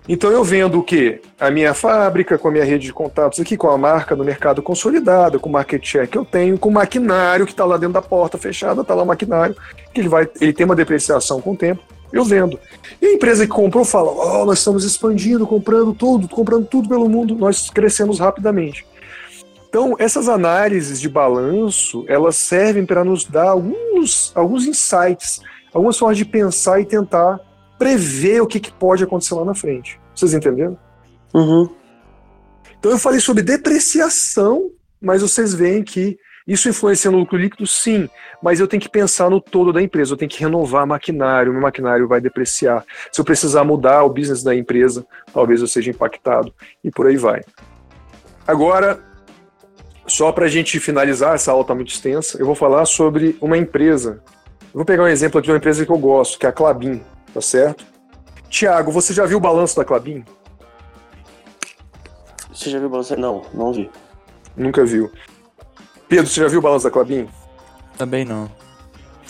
[0.08, 1.22] Então eu vendo o quê?
[1.40, 4.62] A minha fábrica, com a minha rede de contatos aqui, com a marca no mercado
[4.62, 7.94] consolidada, com o market share que eu tenho, com o maquinário que está lá dentro
[7.94, 9.56] da porta fechada, está lá o maquinário,
[9.94, 11.82] que ele vai, ele tem uma depreciação com o tempo,
[12.12, 12.60] eu vendo.
[13.02, 17.08] E a empresa que comprou fala: "Oh, nós estamos expandindo, comprando tudo, comprando tudo pelo
[17.08, 18.86] mundo, nós crescemos rapidamente".
[19.74, 25.42] Então, essas análises de balanço, elas servem para nos dar alguns, alguns insights,
[25.74, 27.40] algumas formas de pensar e tentar
[27.80, 30.00] prever o que, que pode acontecer lá na frente.
[30.14, 30.78] Vocês entenderam?
[31.34, 31.68] Uhum.
[32.78, 34.70] Então eu falei sobre depreciação,
[35.02, 38.08] mas vocês veem que isso influencia no lucro líquido, sim,
[38.44, 41.64] mas eu tenho que pensar no todo da empresa, eu tenho que renovar maquinário, meu
[41.64, 42.86] maquinário vai depreciar.
[43.12, 45.04] Se eu precisar mudar o business da empresa,
[45.34, 46.54] talvez eu seja impactado,
[46.84, 47.42] e por aí vai.
[48.46, 49.13] Agora,
[50.06, 53.58] só para a gente finalizar, essa aula está muito extensa, eu vou falar sobre uma
[53.58, 54.22] empresa.
[54.66, 56.52] Eu vou pegar um exemplo aqui de uma empresa que eu gosto, que é a
[56.52, 57.02] Clabin,
[57.34, 57.86] tá certo?
[58.50, 60.24] Tiago, você já viu o balanço da Clabin?
[62.54, 63.16] Você já viu o balanço?
[63.18, 63.90] Não, não vi.
[64.56, 65.12] Nunca viu.
[66.08, 67.28] Pedro, você já viu o balanço da Clabin?
[67.98, 68.52] Também não.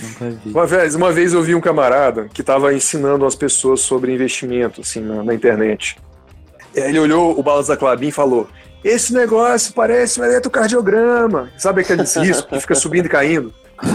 [0.01, 0.49] Nunca vi.
[0.49, 4.81] Uma vez, uma vez eu vi um camarada que estava ensinando as pessoas sobre investimento
[4.81, 5.97] assim, na, na internet.
[6.73, 8.49] Ele olhou o balanço da Clabin e falou:
[8.83, 11.49] Esse negócio parece um eletrocardiograma.
[11.57, 13.53] Sabe aquele risco que fica subindo e caindo?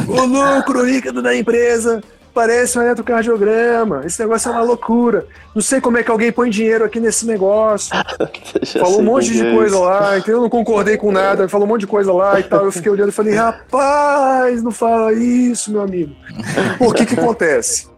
[0.09, 4.03] O lucro líquido da empresa parece um eletrocardiograma.
[4.07, 5.26] Esse negócio é uma loucura.
[5.55, 7.91] Não sei como é que alguém põe dinheiro aqui nesse negócio.
[8.78, 10.36] falou um monte de coisa lá, entendeu?
[10.36, 12.64] Eu não concordei com nada, falou um monte de coisa lá e tal.
[12.64, 16.14] Eu fiquei olhando e falei, rapaz, não fala isso, meu amigo.
[16.78, 17.89] Por que que acontece?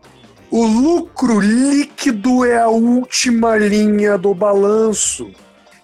[0.51, 5.31] O lucro líquido é a última linha do balanço.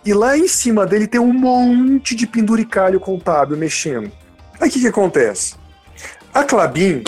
[0.07, 4.13] E lá em cima dele tem um monte de penduricalho contábil mexendo.
[4.61, 5.57] Aí o que, que acontece?
[6.33, 7.03] A Clabin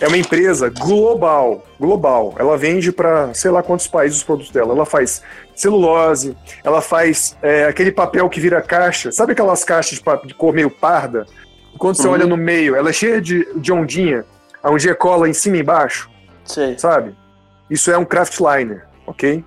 [0.00, 2.34] é uma empresa global, global.
[2.36, 4.74] Ela vende para sei lá quantos países os produtos dela.
[4.74, 5.22] Ela faz
[5.54, 9.12] celulose, ela faz é, aquele papel que vira caixa.
[9.12, 11.26] Sabe aquelas caixas de, de cor meio parda?
[11.78, 12.14] Quando você uhum.
[12.14, 14.24] olha no meio, ela é cheia de, de ondinha,
[14.60, 16.10] a ondinha cola em cima e embaixo.
[16.44, 16.76] Sim.
[16.76, 17.14] Sabe?
[17.70, 19.44] Isso é um craft liner, ok?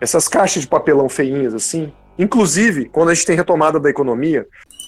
[0.00, 4.46] Essas caixas de papelão feinhas assim, Inclusive, quando a gente tem retomada da economia,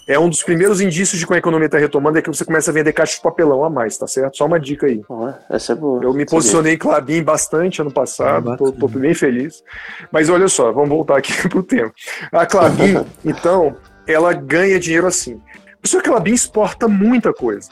[0.09, 2.71] é um dos primeiros indícios de que a economia está retomando é que você começa
[2.71, 4.37] a vender caixas de papelão a mais, tá certo?
[4.37, 5.01] Só uma dica aí.
[5.49, 6.03] essa é boa.
[6.03, 9.63] Eu me posicionei em Clabin bastante ano passado, estou é bem feliz.
[10.11, 11.93] Mas olha só, vamos voltar aqui pro tema.
[12.33, 15.41] A Clabin, então, ela ganha dinheiro assim.
[15.85, 17.71] Só que a Clabin exporta muita coisa.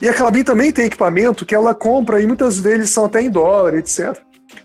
[0.00, 3.28] E a Clabin também tem equipamento que ela compra e muitas vezes são até em
[3.28, 4.16] dólar, etc.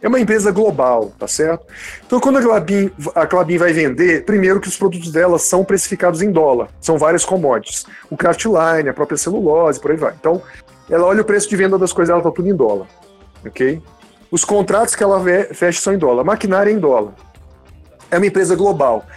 [0.06, 1.66] É uma empresa global, tá certo?
[2.06, 6.22] Então, quando a Clabin, a Clabin vai vender, primeiro que os produtos dela são precificados
[6.22, 7.88] em dólar, são várias commodities.
[8.08, 10.14] O craftline, a própria celulose, por aí vai.
[10.14, 10.44] Então,
[10.92, 12.86] ela olha o preço de venda das coisas, ela tá tudo em dólar,
[13.44, 13.82] ok?
[14.30, 15.20] Os contratos que ela
[15.52, 17.14] fecha são em dólar, maquinária é em dólar.
[18.12, 19.08] É uma empresa global.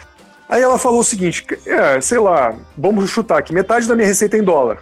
[0.49, 4.39] Aí ela falou o seguinte, é, sei lá, vamos chutar aqui, metade da minha receita
[4.39, 4.79] é em dólar.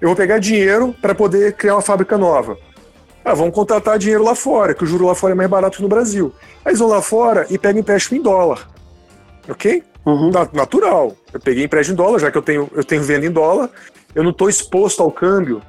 [0.00, 2.58] Eu vou pegar dinheiro para poder criar uma fábrica nova.
[3.26, 5.82] Ah, vamos contratar dinheiro lá fora, que o juro lá fora é mais barato que
[5.82, 6.32] no Brasil.
[6.64, 8.68] Aí eles vão lá fora e pegam empréstimo em dólar.
[9.48, 9.82] Ok?
[10.06, 10.30] Uhum.
[10.52, 11.12] Natural.
[11.32, 13.68] Eu peguei empréstimo em dólar, já que eu tenho, eu tenho venda em dólar,
[14.14, 15.60] eu não estou exposto ao câmbio,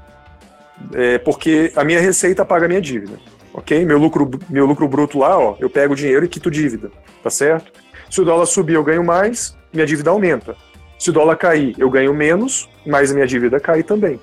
[0.93, 3.17] é, porque a minha receita paga a minha dívida.
[3.51, 3.83] Ok?
[3.83, 6.91] Meu lucro, meu lucro bruto lá, ó, eu pego o dinheiro e quito dívida.
[7.23, 7.71] Tá certo?
[8.07, 10.55] Se o dólar subir, eu ganho mais, minha dívida aumenta.
[10.99, 14.19] Se o dólar cair, eu ganho menos, mas a minha dívida cai também.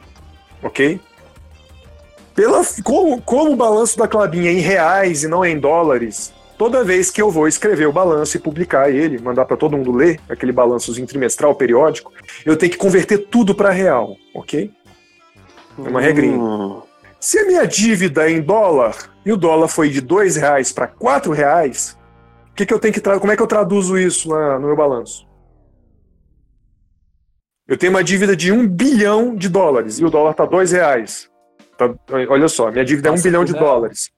[0.62, 1.01] Ok?
[2.35, 6.32] Pela, como, como o balanço da Clabin é em reais e não é em dólares,
[6.59, 9.93] toda vez que eu vou escrever o balanço e publicar ele, mandar para todo mundo
[9.93, 12.12] ler, aquele balançozinho trimestral, periódico,
[12.45, 14.70] eu tenho que converter tudo para real, ok?
[15.78, 16.37] É uma regrinha.
[16.37, 16.82] Hum.
[17.20, 20.87] Se a minha dívida é em dólar e o dólar foi de dois reais para
[20.87, 21.97] quatro reais,
[22.55, 25.26] que, que eu tenho que como é que eu traduzo isso na, no meu balanço?
[27.66, 31.30] Eu tenho uma dívida de um bilhão de dólares e o dólar está dois reais.
[31.77, 31.93] Tá,
[32.29, 33.64] olha só, minha dívida Passa é um bilhão de real.
[33.64, 34.11] dólares.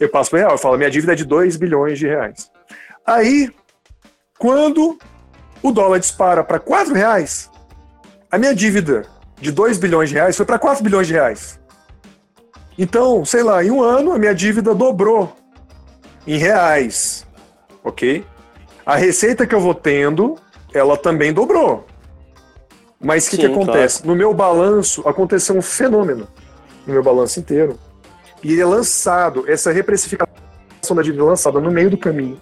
[0.00, 2.50] Eu passo para real, eu falo, minha dívida é de 2 bilhões de reais.
[3.06, 3.50] Aí,
[4.38, 4.98] quando
[5.62, 7.50] o dólar dispara para 4 reais,
[8.30, 9.06] a minha dívida
[9.40, 11.60] de 2 bilhões de reais foi para 4 bilhões de reais.
[12.76, 15.36] Então, sei lá, em um ano a minha dívida dobrou
[16.26, 17.26] em reais,
[17.84, 18.24] ok?
[18.84, 20.36] A receita que eu vou tendo,
[20.72, 21.86] ela também dobrou.
[22.98, 23.98] Mas o que, que acontece?
[23.98, 24.10] Claro.
[24.10, 26.26] No meu balanço aconteceu um fenômeno
[26.86, 27.78] no meu balanço inteiro.
[28.42, 30.28] E ele é lançado, essa reprecificação
[30.94, 32.38] da dívida é lançada no meio do caminho.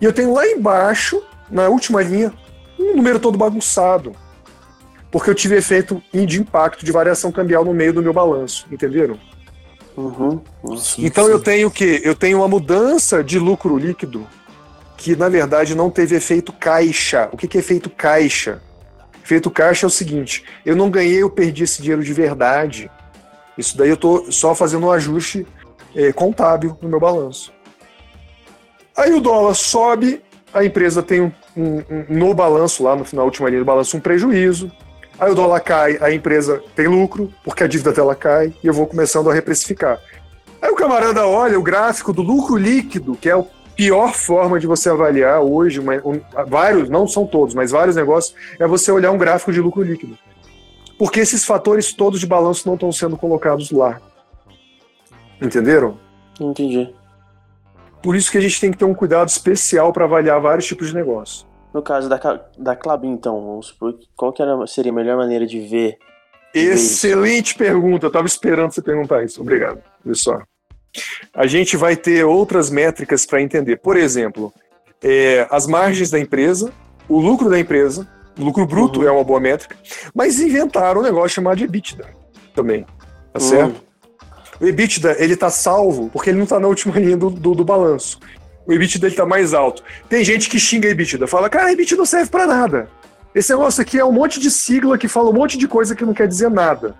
[0.00, 2.32] E eu tenho lá embaixo, na última linha,
[2.78, 4.12] um número todo bagunçado.
[5.10, 9.18] Porque eu tive efeito de impacto de variação cambial no meio do meu balanço, entenderam?
[9.96, 10.40] Uhum.
[10.98, 11.30] então sim.
[11.30, 12.00] eu tenho o quê?
[12.02, 14.26] Eu tenho uma mudança de lucro líquido
[14.96, 17.28] que, na verdade, não teve efeito caixa.
[17.30, 18.60] O que, que é efeito caixa?
[19.24, 22.90] Efeito caixa é o seguinte: eu não ganhei, eu perdi esse dinheiro de verdade.
[23.56, 25.46] Isso daí eu estou só fazendo um ajuste
[25.94, 27.52] é, contábil no meu balanço.
[28.96, 33.24] Aí o dólar sobe, a empresa tem um, um, um, no balanço, lá no final,
[33.24, 34.70] última linha do balanço, um prejuízo.
[35.18, 38.72] Aí o dólar cai, a empresa tem lucro, porque a dívida dela cai, e eu
[38.72, 40.00] vou começando a reprecificar.
[40.60, 43.44] Aí o camarada olha o gráfico do lucro líquido, que é a
[43.76, 48.34] pior forma de você avaliar hoje, uma, um, vários, não são todos, mas vários negócios,
[48.58, 50.16] é você olhar um gráfico de lucro líquido
[51.04, 54.00] porque esses fatores todos de balanço não estão sendo colocados lá.
[55.38, 55.98] Entenderam?
[56.40, 56.94] Entendi.
[58.02, 60.88] Por isso que a gente tem que ter um cuidado especial para avaliar vários tipos
[60.88, 61.46] de negócio.
[61.74, 62.18] No caso da,
[62.56, 65.98] da Clabin, então, vamos supor, qual que era, seria a melhor maneira de ver?
[66.54, 69.42] Excelente ver pergunta, eu estava esperando você perguntar isso.
[69.42, 69.82] Obrigado.
[70.06, 70.40] Olha só.
[71.34, 73.76] A gente vai ter outras métricas para entender.
[73.76, 74.50] Por exemplo,
[75.02, 76.72] é, as margens da empresa,
[77.06, 79.06] o lucro da empresa, lucro bruto uhum.
[79.06, 79.76] é uma boa métrica.
[80.14, 82.06] Mas inventaram um negócio chamado de EBITDA
[82.54, 82.84] também.
[83.32, 83.40] Tá uhum.
[83.40, 83.82] certo?
[84.60, 87.64] O EBITDA, ele tá salvo porque ele não tá na última linha do, do, do
[87.64, 88.18] balanço.
[88.66, 89.82] O EBITDA dele tá mais alto.
[90.08, 92.88] Tem gente que xinga EBITDA, fala, cara, EBITDA não serve para nada.
[93.34, 96.04] Esse negócio aqui é um monte de sigla que fala um monte de coisa que
[96.04, 96.94] não quer dizer nada.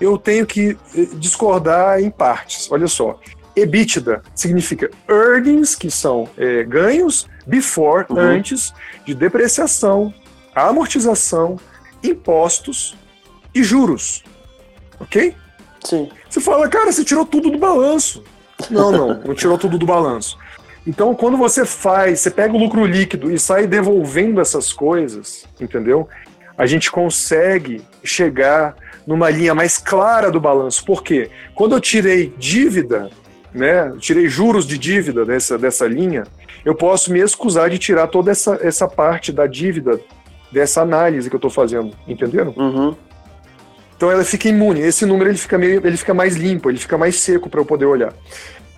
[0.00, 2.70] Eu tenho que eh, discordar em partes.
[2.70, 3.18] Olha só.
[3.56, 8.18] EBITDA significa earnings, que são é, ganhos, before, uhum.
[8.18, 8.72] antes,
[9.04, 10.14] de depreciação,
[10.54, 11.58] amortização,
[12.02, 12.96] impostos
[13.54, 14.22] e juros.
[14.98, 15.34] Ok?
[15.84, 16.08] Sim.
[16.28, 18.22] Você fala, cara, você tirou tudo do balanço.
[18.70, 20.38] Não, não, não tirou tudo do balanço.
[20.86, 26.08] Então, quando você faz, você pega o lucro líquido e sai devolvendo essas coisas, entendeu?
[26.56, 28.74] A gente consegue chegar
[29.06, 30.84] numa linha mais clara do balanço.
[30.84, 31.30] Por quê?
[31.54, 33.10] Quando eu tirei dívida,
[33.52, 36.24] né, tirei juros de dívida dessa, dessa linha,
[36.64, 40.00] eu posso me excusar de tirar toda essa, essa parte da dívida
[40.52, 42.54] dessa análise que eu estou fazendo, entenderam?
[42.56, 42.94] Uhum.
[43.96, 44.80] Então ela fica imune.
[44.80, 47.66] Esse número ele fica meio, ele fica mais limpo, ele fica mais seco para eu
[47.66, 48.14] poder olhar.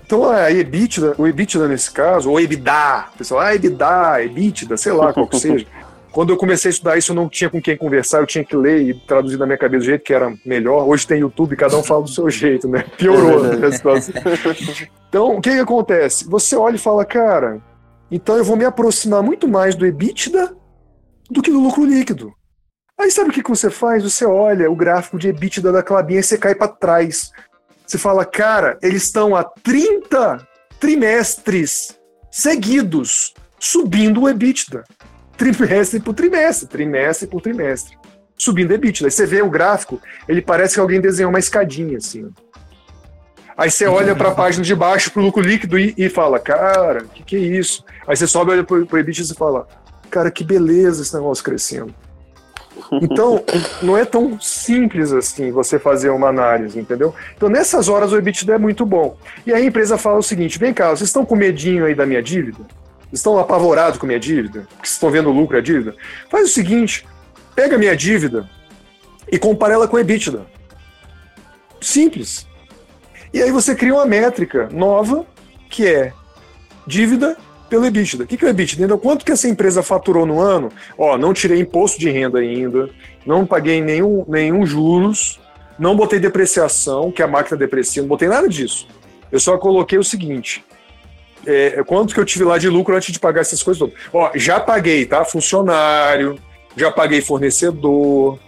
[0.04, 5.12] Então a EBITDA, o EBITDA nesse caso, ou EBITDA, pessoal, ah, EBITDA, EBITDA, sei lá
[5.12, 5.66] qual que seja.
[6.12, 8.54] Quando eu comecei a estudar isso, eu não tinha com quem conversar, eu tinha que
[8.54, 10.86] ler e traduzir na minha cabeça do jeito que era melhor.
[10.86, 12.84] Hoje tem YouTube, cada um fala do seu jeito, né?
[12.98, 14.14] Piorou é a situação.
[15.08, 16.26] Então, o que, que acontece?
[16.26, 17.60] Você olha e fala, cara,
[18.10, 20.54] então eu vou me aproximar muito mais do EBITDA
[21.32, 22.32] do que do lucro líquido.
[22.98, 24.02] Aí sabe o que, que você faz?
[24.02, 27.32] Você olha o gráfico de EBITDA da Clabinha e você cai para trás.
[27.86, 30.46] Você fala, cara, eles estão há 30
[30.78, 31.98] trimestres
[32.30, 34.84] seguidos subindo o EBITDA.
[35.36, 37.98] Trimestre por trimestre, trimestre por trimestre.
[38.36, 39.06] Subindo o EBITDA.
[39.06, 42.30] Aí você vê o gráfico, ele parece que alguém desenhou uma escadinha assim.
[43.56, 46.38] Aí você olha para a página de baixo, para o lucro líquido e, e fala,
[46.38, 47.84] cara, o que, que é isso?
[48.06, 49.66] Aí você sobe, olha para o EBITDA e fala,
[50.12, 51.92] cara, que beleza esse negócio crescendo.
[53.00, 53.42] Então,
[53.82, 57.14] não é tão simples assim você fazer uma análise, entendeu?
[57.34, 59.16] Então, nessas horas, o EBITDA é muito bom.
[59.46, 62.06] E aí a empresa fala o seguinte: vem cá, vocês estão com medinho aí da
[62.06, 62.60] minha dívida?
[63.12, 64.60] Estão apavorados com minha dívida?
[64.60, 65.94] Porque vocês estão vendo o lucro e a dívida?
[66.30, 67.06] Faz o seguinte:
[67.54, 68.48] pega a minha dívida
[69.30, 70.44] e compara ela com a EBITDA.
[71.80, 72.46] Simples.
[73.32, 75.26] E aí você cria uma métrica nova
[75.70, 76.12] que é
[76.86, 77.36] dívida
[77.72, 78.24] pelo EBITDA.
[78.24, 78.84] O que, que é o EBITDA?
[78.84, 80.70] Então, quanto que essa empresa faturou no ano?
[80.98, 82.90] Ó, não tirei imposto de renda ainda,
[83.24, 85.40] não paguei nenhum, nenhum juros,
[85.78, 88.86] não botei depreciação, que a máquina deprecia, não botei nada disso.
[89.30, 90.62] Eu só coloquei o seguinte:
[91.46, 93.94] é, quanto que eu tive lá de lucro antes de pagar essas coisas todas?
[94.12, 95.24] Ó, já paguei, tá?
[95.24, 96.38] Funcionário,
[96.76, 98.38] já paguei fornecedor,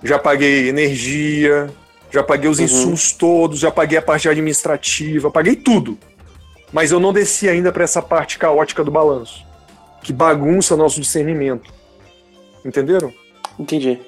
[0.00, 1.68] já paguei energia,
[2.08, 2.66] já paguei os uhum.
[2.66, 5.98] insumos todos, já paguei a parte administrativa, paguei tudo
[6.72, 9.44] mas eu não desci ainda para essa parte caótica do balanço,
[10.02, 11.72] que bagunça nosso discernimento.
[12.64, 13.12] Entenderam?
[13.58, 14.00] Entendi.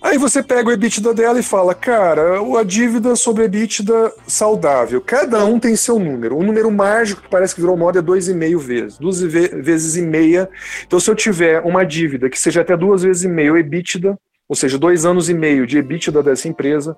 [0.00, 5.00] Aí você pega o EBITDA dela e fala, cara, a dívida sobre EBITDA saudável.
[5.00, 6.36] Cada um tem seu número.
[6.36, 8.98] O número mágico que parece que virou moda é 2,5 vezes.
[8.98, 10.48] Duas vezes e meia.
[10.86, 14.16] Então, se eu tiver uma dívida que seja até duas vezes e meio EBITDA,
[14.48, 16.96] ou seja, dois anos e meio de EBITDA dessa empresa,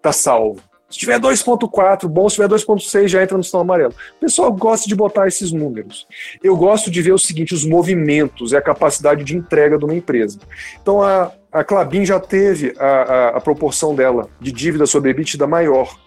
[0.00, 0.60] tá salvo.
[0.88, 3.92] Se tiver 2.4, bom, se tiver 2.6, já entra no sinal amarelo.
[4.16, 6.06] O pessoal gosta de botar esses números.
[6.42, 9.94] Eu gosto de ver o seguinte, os movimentos e a capacidade de entrega de uma
[9.94, 10.38] empresa.
[10.80, 15.46] Então, a, a Clabin já teve a, a, a proporção dela de dívida sobre EBITDA
[15.46, 15.98] maior.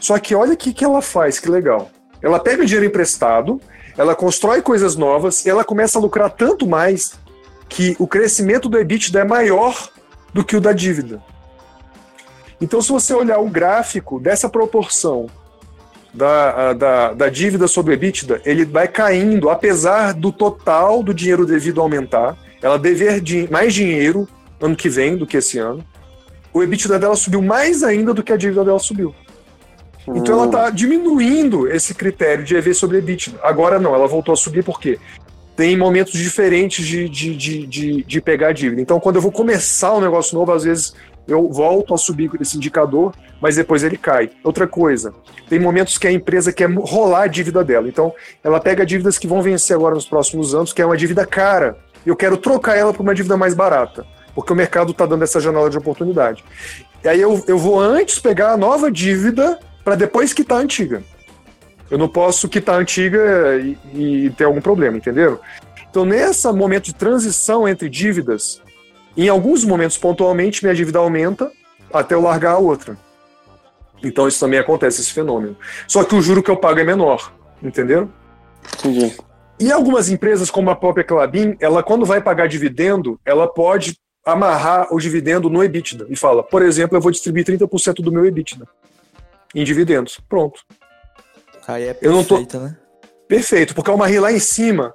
[0.00, 1.90] Só que olha o que, que ela faz, que legal.
[2.22, 3.60] Ela pega o dinheiro emprestado,
[3.96, 7.12] ela constrói coisas novas, ela começa a lucrar tanto mais
[7.68, 9.90] que o crescimento do EBITDA é maior
[10.32, 11.22] do que o da dívida.
[12.64, 15.26] Então, se você olhar o gráfico dessa proporção
[16.14, 21.82] da, da, da dívida sobre EBITDA, ele vai caindo, apesar do total do dinheiro devido
[21.82, 24.26] aumentar, ela dever mais dinheiro
[24.58, 25.84] ano que vem do que esse ano,
[26.54, 29.14] o EBITDA dela subiu mais ainda do que a dívida dela subiu.
[30.08, 33.38] Então ela está diminuindo esse critério de EV sobre EBITDA.
[33.42, 34.98] Agora não, ela voltou a subir porque
[35.54, 38.80] tem momentos diferentes de, de, de, de, de pegar a dívida.
[38.80, 40.94] Então, quando eu vou começar um negócio novo, às vezes
[41.26, 44.30] eu volto a subir esse indicador, mas depois ele cai.
[44.42, 45.12] Outra coisa,
[45.48, 47.88] tem momentos que a empresa quer rolar a dívida dela.
[47.88, 48.12] Então,
[48.42, 51.78] ela pega dívidas que vão vencer agora nos próximos anos, que é uma dívida cara.
[52.04, 55.40] Eu quero trocar ela por uma dívida mais barata, porque o mercado está dando essa
[55.40, 56.44] janela de oportunidade.
[57.02, 61.02] E aí eu, eu vou antes pegar a nova dívida para depois quitar a antiga.
[61.90, 65.38] Eu não posso quitar a antiga e, e ter algum problema, entenderam?
[65.90, 68.60] Então, nesse momento de transição entre dívidas,
[69.16, 71.50] em alguns momentos, pontualmente, minha dívida aumenta
[71.92, 72.96] até eu largar a outra.
[74.02, 75.56] Então isso também acontece, esse fenômeno.
[75.86, 78.10] Só que o juro que eu pago é menor, entendeu?
[78.78, 79.16] Entendi.
[79.58, 84.88] E algumas empresas, como a própria Clabin, ela quando vai pagar dividendo, ela pode amarrar
[84.92, 88.66] o dividendo no EBITDA e fala, por exemplo, eu vou distribuir 30% do meu EBITDA
[89.54, 90.18] em dividendos.
[90.28, 90.60] Pronto.
[91.68, 92.58] Aí é perfeito, eu não tô...
[92.58, 92.76] né?
[93.28, 94.94] Perfeito, porque é uma RI lá em cima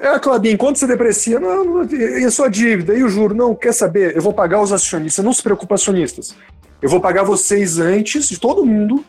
[0.00, 1.38] é, Clabinho, quanto você deprecia?
[1.38, 2.94] Não, não, e a sua dívida?
[2.94, 3.34] E o juro?
[3.34, 4.16] Não, quer saber?
[4.16, 5.24] Eu vou pagar os acionistas.
[5.24, 6.34] Não se preocupe, acionistas.
[6.80, 9.04] Eu vou pagar vocês antes de todo mundo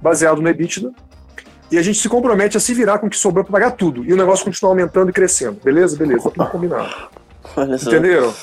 [0.00, 0.92] baseado no EBITDA,
[1.70, 4.04] e a gente se compromete a se virar com o que sobrou para pagar tudo.
[4.04, 5.58] E o negócio continua aumentando e crescendo.
[5.62, 5.96] Beleza?
[5.96, 6.92] Beleza, tudo combinado.
[7.56, 8.34] Entenderam?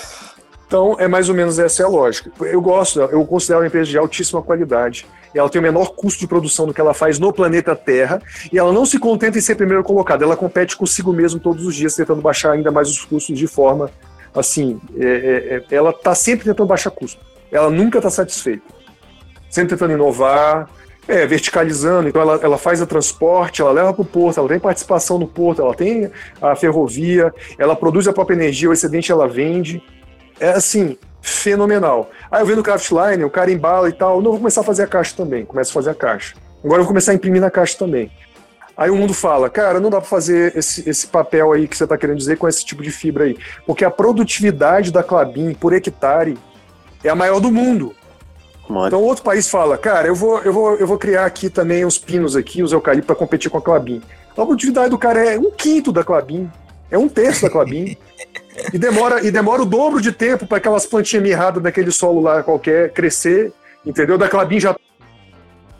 [0.69, 2.31] Então, é mais ou menos essa é a lógica.
[2.41, 5.03] Eu gosto, eu considero uma empresa de altíssima qualidade.
[5.33, 8.21] Ela tem o menor custo de produção do que ela faz no planeta Terra.
[8.53, 11.73] E ela não se contenta em ser primeiro colocada, ela compete consigo mesmo todos os
[11.73, 13.89] dias, tentando baixar ainda mais os custos de forma
[14.31, 14.79] assim.
[14.95, 17.19] É, é, é ela está sempre tentando baixar custo.
[17.51, 18.71] Ela nunca está satisfeita.
[19.49, 20.69] Sempre tentando inovar,
[21.07, 24.59] é, verticalizando, então ela, ela faz o transporte, ela leva para o porto, ela tem
[24.59, 29.27] participação no porto, ela tem a ferrovia, ela produz a própria energia, o excedente ela
[29.27, 29.81] vende.
[30.39, 32.09] É assim, fenomenal.
[32.31, 34.83] Aí eu vendo o Craftline, o cara embala e tal, não vou começar a fazer
[34.83, 36.35] a caixa também, começo a fazer a caixa.
[36.63, 38.11] Agora eu vou começar a imprimir na caixa também.
[38.75, 41.83] Aí o mundo fala, cara, não dá para fazer esse, esse papel aí que você
[41.83, 45.73] está querendo dizer com esse tipo de fibra aí, porque a produtividade da Clabin por
[45.73, 46.37] hectare
[47.03, 47.93] é a maior do mundo.
[48.87, 51.97] Então outro país fala, cara, eu vou, eu vou, eu vou criar aqui também os
[51.97, 54.01] pinos aqui, os eucaliptos para competir com a Clabin.
[54.31, 56.49] A produtividade do cara é um quinto da Clabin,
[56.89, 57.97] é um terço da Clabin.
[58.73, 62.43] e demora e demora o dobro de tempo para aquelas plantinhas mirradas daquele solo lá
[62.43, 63.51] qualquer crescer,
[63.85, 64.17] entendeu?
[64.17, 64.75] Da Clabin já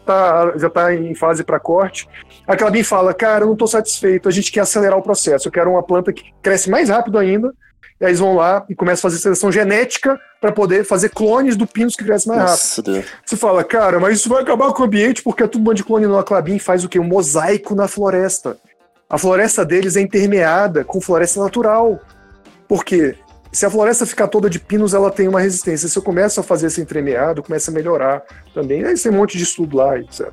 [0.05, 2.07] tá, já tá em fase para corte.
[2.47, 5.51] A Clabin fala, cara, eu não estou satisfeito, a gente quer acelerar o processo, eu
[5.51, 7.53] quero uma planta que cresce mais rápido ainda,
[8.01, 11.55] e aí eles vão lá e começam a fazer seleção genética para poder fazer clones
[11.57, 12.93] do pinos que cresce mais Nossa, rápido.
[12.93, 13.05] Deus.
[13.25, 15.84] Você fala, cara, mas isso vai acabar com o ambiente porque é tudo bando de
[15.84, 16.97] clone no Clabin faz o quê?
[16.97, 18.57] Um mosaico na floresta.
[19.09, 21.99] A floresta deles é intermeada com floresta natural.
[22.70, 23.15] Por quê?
[23.51, 25.89] Se a floresta ficar toda de pinos, ela tem uma resistência.
[25.89, 28.22] Se eu começo a fazer esse entremeado, começa a melhorar
[28.53, 28.86] também.
[28.86, 30.30] Aí tem um monte de estudo lá, etc.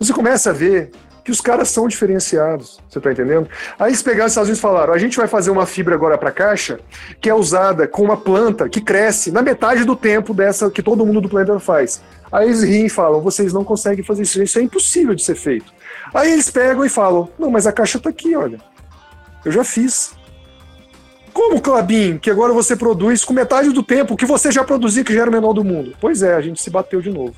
[0.00, 0.90] Você começa a ver
[1.22, 3.48] que os caras são diferenciados, você está entendendo?
[3.78, 6.16] Aí eles pegaram os Estados Unidos e falaram: a gente vai fazer uma fibra agora
[6.16, 6.80] para caixa
[7.20, 11.04] que é usada com uma planta que cresce na metade do tempo dessa que todo
[11.04, 12.02] mundo do planeta faz.
[12.32, 15.34] Aí eles riem e falam: vocês não conseguem fazer isso, isso é impossível de ser
[15.34, 15.70] feito.
[16.14, 18.58] Aí eles pegam e falam: não, mas a caixa está aqui, olha.
[19.44, 20.12] Eu já fiz.
[21.34, 25.12] Como, Clabin, que agora você produz com metade do tempo que você já produzia, que
[25.12, 25.94] já era o menor do mundo?
[26.00, 27.34] Pois é, a gente se bateu de novo.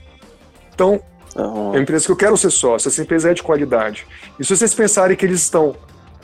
[0.72, 1.01] Então,
[1.36, 1.66] Uhum.
[1.66, 4.07] É uma empresa que eu quero ser sócio, essa empresa é de qualidade.
[4.40, 5.76] E se vocês pensarem que eles estão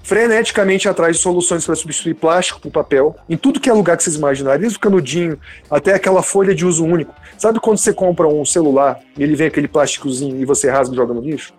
[0.02, 4.02] freneticamente atrás de soluções para substituir plástico por papel, em tudo que é lugar que
[4.02, 5.38] vocês imaginarem, desde o canudinho
[5.70, 7.14] até aquela folha de uso único.
[7.38, 10.96] Sabe quando você compra um celular e ele vem aquele plásticozinho e você rasga e
[10.96, 11.52] joga no lixo?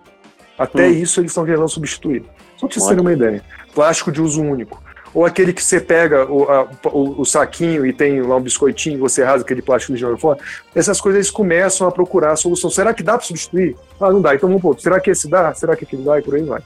[0.57, 0.91] Até hum.
[0.91, 2.23] isso eles estão querendo substituir.
[2.57, 3.43] Só para vocês terem uma ideia.
[3.73, 4.82] Plástico de uso único
[5.13, 8.99] ou aquele que você pega o, a, o, o, saquinho e tem lá um biscoitinho,
[8.99, 10.39] você rasga aquele plástico de joga fora.
[10.73, 12.69] Essas coisas eles começam a procurar a solução.
[12.69, 13.75] Será que dá para substituir?
[14.01, 14.33] Ah, não dá.
[14.33, 14.79] Então vamos pôr.
[14.79, 15.53] Será que esse dá?
[15.53, 16.17] Será que aquele dá?
[16.17, 16.61] E por aí vai.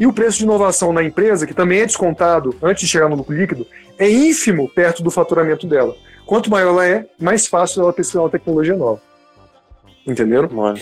[0.00, 3.16] E o preço de inovação na empresa, que também é descontado antes de chegar no
[3.16, 3.66] lucro líquido,
[3.98, 5.94] é ínfimo perto do faturamento dela.
[6.24, 9.00] Quanto maior ela é, mais fácil ela pesquisar uma tecnologia nova.
[10.06, 10.48] Entenderam?
[10.50, 10.78] Mano.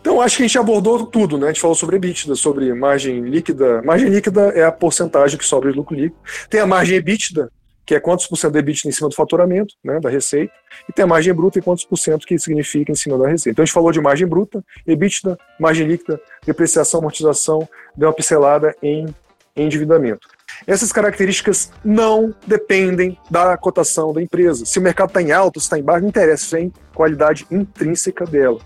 [0.00, 1.46] Então acho que a gente abordou tudo, né?
[1.46, 3.82] A gente falou sobre EBITDA, sobre margem líquida.
[3.82, 6.20] Margem líquida é a porcentagem que sobra de lucro líquido.
[6.48, 7.50] Tem a margem EBITDA,
[7.84, 10.52] que é quantos por cento de EBITDA em cima do faturamento, né, da receita,
[10.88, 13.50] e tem a margem bruta e quantos por cento que significa em cima da receita.
[13.50, 18.76] Então a gente falou de margem bruta, EBITDA, margem líquida, depreciação, amortização, deu uma pincelada
[18.80, 19.12] em
[19.56, 20.28] endividamento.
[20.66, 24.64] Essas características não dependem da cotação da empresa.
[24.64, 27.46] Se o mercado está em alta, se está em baixo, não interessa, isso é qualidade
[27.50, 28.58] intrínseca dela.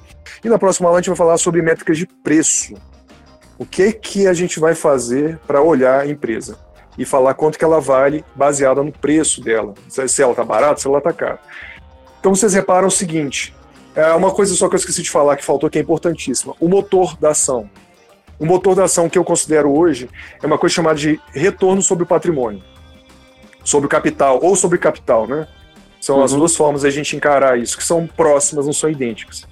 [0.45, 2.75] E na próxima aula a gente vai falar sobre métricas de preço.
[3.59, 6.59] O que que a gente vai fazer para olhar a empresa
[6.99, 10.87] e falar quanto que ela vale baseada no preço dela, se ela está barata, se
[10.87, 11.41] ela está cara.
[12.21, 13.55] Então vocês reparam o seguinte,
[13.95, 16.69] é uma coisa só que eu esqueci de falar que faltou que é importantíssima, o
[16.69, 17.69] motor da ação.
[18.39, 20.09] O motor da ação que eu considero hoje
[20.43, 22.63] é uma coisa chamada de retorno sobre o patrimônio,
[23.63, 25.47] sobre o capital, ou sobre capital, né?
[26.01, 26.25] São uhum.
[26.25, 29.47] as duas formas de a gente encarar isso, que são próximas, não são idênticas.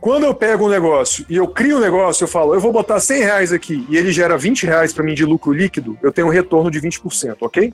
[0.00, 3.00] Quando eu pego um negócio e eu crio um negócio, eu falo, eu vou botar
[3.00, 6.28] 100 reais aqui e ele gera 20 reais para mim de lucro líquido, eu tenho
[6.28, 7.72] um retorno de 20%, ok?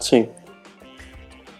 [0.00, 0.28] Sim.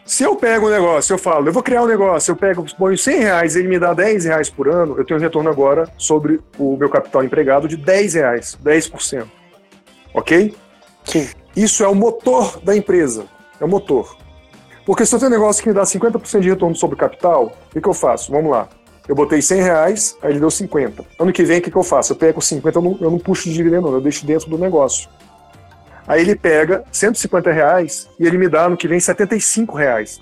[0.09, 2.97] Se eu pego um negócio, eu falo, eu vou criar um negócio, eu pego, ponho
[2.97, 5.87] 100 reais e ele me dá 10 reais por ano, eu tenho um retorno agora
[5.99, 9.27] sobre o meu capital empregado de 10 reais, 10%.
[10.15, 10.57] Ok?
[11.05, 11.29] Sim.
[11.55, 13.27] Isso é o motor da empresa.
[13.61, 14.17] É o motor.
[14.87, 17.53] Porque se eu tenho um negócio que me dá 50% de retorno sobre o capital,
[17.69, 18.33] o que, que eu faço?
[18.33, 18.67] Vamos lá.
[19.07, 21.05] Eu botei 100 reais, aí ele deu 50.
[21.19, 22.15] Ano que vem, o que, que eu faço?
[22.15, 25.07] Eu pego 50, eu não, eu não puxo de dividendo, eu deixo dentro do negócio.
[26.09, 30.19] Aí ele pega 150 reais e ele me dá no que vem 75 reais,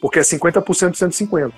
[0.00, 1.54] porque é 50% de 150.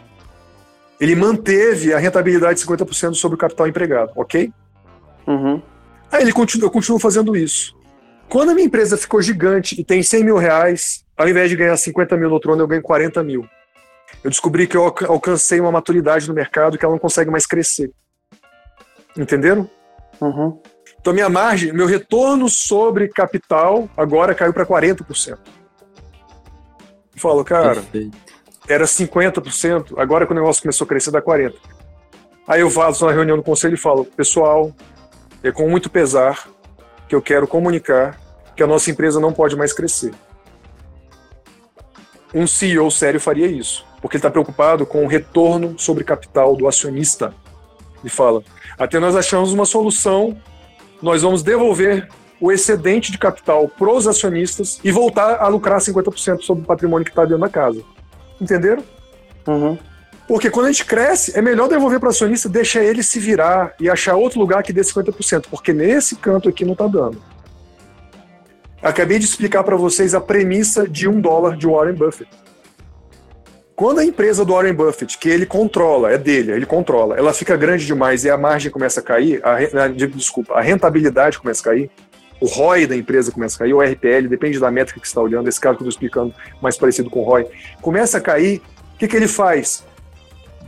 [1.01, 4.53] Ele manteve a rentabilidade de 50% sobre o capital empregado, ok?
[5.29, 5.63] Uhum.
[6.11, 7.79] Aí ele continua, eu continuo fazendo isso.
[8.29, 11.77] Quando a minha empresa ficou gigante e tem 100 mil reais, ao invés de ganhar
[11.77, 13.47] 50 mil no outro ano, eu ganho 40 mil.
[14.25, 17.93] Eu descobri que eu alcancei uma maturidade no mercado que ela não consegue mais crescer.
[19.17, 19.71] Entenderam?
[20.21, 20.61] Uhum.
[21.09, 25.31] Então, minha margem, meu retorno sobre capital agora caiu para 40%.
[25.31, 25.39] Eu
[27.17, 28.19] falo, cara, Perfeito.
[28.69, 31.55] era 50%, agora que o negócio começou a crescer, dá 40%.
[32.47, 34.71] Aí eu faço na reunião do conselho e falo, pessoal,
[35.43, 36.47] é com muito pesar
[37.09, 38.21] que eu quero comunicar
[38.55, 40.13] que a nossa empresa não pode mais crescer.
[42.35, 46.69] Um CEO sério faria isso, porque ele está preocupado com o retorno sobre capital do
[46.69, 47.33] acionista.
[48.03, 48.43] Ele fala:
[48.79, 50.37] até nós achamos uma solução,
[51.03, 52.09] nós vamos devolver
[52.41, 57.05] o excedente de capital para os acionistas e voltar a lucrar 50% sobre o patrimônio
[57.05, 57.83] que está dentro da casa.
[58.41, 58.83] Entenderam?
[59.47, 59.79] Uhum.
[60.27, 63.75] Porque quando a gente cresce, é melhor devolver para o acionista, deixar ele se virar
[63.81, 67.21] e achar outro lugar que dê 50%, porque nesse canto aqui não está dando.
[68.83, 72.31] Acabei de explicar para vocês a premissa de um dólar de Warren Buffett.
[73.79, 77.57] Quando a empresa do Warren Buffett, que ele controla, é dele, ele controla, ela fica
[77.57, 81.65] grande demais e a margem começa a cair, a, a, desculpa, a rentabilidade começa a
[81.67, 81.89] cair,
[82.41, 85.21] o ROI da empresa começa a cair, o RPL, depende da métrica que você está
[85.21, 87.47] olhando, esse caso que eu estou explicando, mais parecido com o ROI,
[87.81, 88.61] começa a cair,
[88.97, 89.85] o que, que ele faz?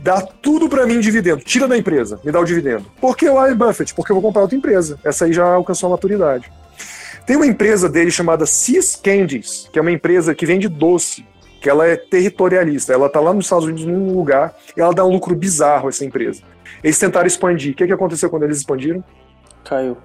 [0.01, 2.85] Dá tudo para mim em dividendo, tira da empresa, me dá o dividendo.
[3.01, 3.93] Por que o Warren Buffett?
[3.93, 4.97] Porque eu vou comprar outra empresa.
[5.03, 6.49] Essa aí já alcançou a maturidade.
[7.25, 11.25] Tem uma empresa dele chamada Cis Candies, que é uma empresa que vende doce,
[11.61, 12.91] que ela é territorialista.
[12.91, 16.03] Ela está lá nos Estados Unidos num lugar e ela dá um lucro bizarro essa
[16.03, 16.41] empresa.
[16.83, 17.73] Eles tentaram expandir.
[17.73, 19.03] O que, que aconteceu quando eles expandiram?
[19.63, 19.95] Caiu.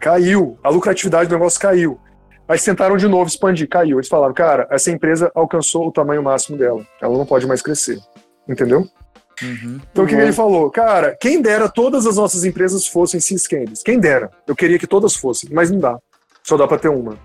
[0.00, 0.58] Caiu.
[0.64, 1.98] A lucratividade do negócio caiu.
[2.48, 3.98] Aí tentaram de novo expandir, caiu.
[3.98, 6.84] Eles falaram, cara, essa empresa alcançou o tamanho máximo dela.
[7.00, 7.98] Ela não pode mais crescer.
[8.46, 8.80] Entendeu?
[9.42, 9.80] Uhum.
[9.90, 10.70] Então o que, que ele falou?
[10.70, 13.82] Cara, quem dera todas as nossas empresas fossem Cis Candies.
[13.82, 14.30] Quem dera.
[14.46, 15.98] Eu queria que todas fossem, mas não dá.
[16.42, 17.16] Só dá pra ter uma.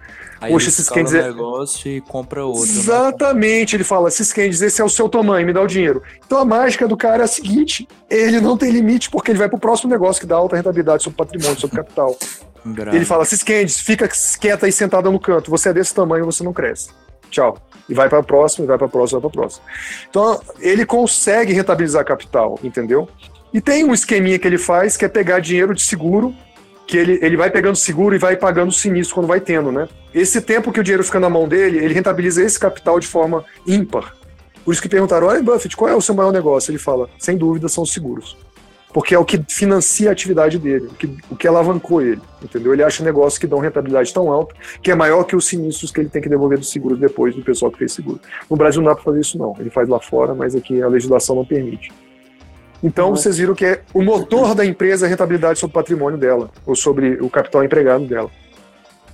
[0.41, 2.61] Aí Poxa, esses candies o é- negócio e compra outro.
[2.65, 2.71] né?
[2.71, 6.01] Exatamente, ele fala, esses candies, esse é o seu tamanho, me dá o dinheiro.
[6.25, 9.49] Então a mágica do cara é a seguinte, ele não tem limite porque ele vai
[9.49, 12.17] pro próximo negócio que dá alta rentabilidade sobre patrimônio, sobre capital.
[12.93, 14.07] Ele fala, esses candies, fica
[14.39, 16.89] quieta aí sentada no canto, você é desse tamanho, você não cresce.
[17.29, 17.57] Tchau.
[17.87, 19.63] E vai para próximo, e vai para próximo, vai para próximo.
[20.09, 23.07] Então ele consegue rentabilizar capital, entendeu?
[23.53, 26.33] E tem um esqueminha que ele faz que é pegar dinheiro de seguro
[26.89, 29.87] que ele, ele vai pegando seguro e vai pagando sinistro quando vai tendo, né?
[30.11, 33.45] Esse tempo que o dinheiro fica na mão dele, ele rentabiliza esse capital de forma
[33.65, 34.15] ímpar.
[34.65, 36.71] Por isso que perguntaram, olha, Buffett, qual é o seu maior negócio?
[36.71, 38.35] Ele fala, sem dúvida, são os seguros.
[38.91, 42.73] Porque é o que financia a atividade dele, o que, o que alavancou ele, entendeu?
[42.73, 45.99] Ele acha negócios que dão rentabilidade tão alta que é maior que os sinistros que
[45.99, 48.19] ele tem que devolver dos seguros depois do pessoal que fez seguro.
[48.49, 50.87] No Brasil não dá para fazer isso não, ele faz lá fora, mas aqui a
[50.87, 51.91] legislação não permite.
[52.84, 56.17] Então vocês viram que é o motor da empresa é a rentabilidade sobre o patrimônio
[56.17, 58.30] dela, ou sobre o capital empregado dela.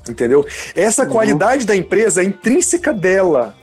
[0.08, 0.46] Entendeu?
[0.76, 3.56] Essa qualidade da empresa é intrínseca dela.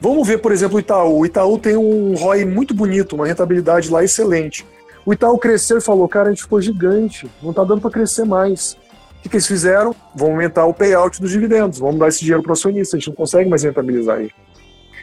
[0.00, 1.18] Vamos ver, por exemplo, o Itaú.
[1.18, 4.66] O Itaú tem um ROI muito bonito, uma rentabilidade lá excelente.
[5.04, 8.24] O Itaú cresceu e falou: cara, a gente ficou gigante, não está dando para crescer
[8.24, 8.76] mais.
[9.18, 9.94] O que, que eles fizeram?
[10.14, 13.08] Vão aumentar o payout dos dividendos, vamos dar esse dinheiro para o acionista, a gente
[13.08, 14.32] não consegue mais rentabilizar ele.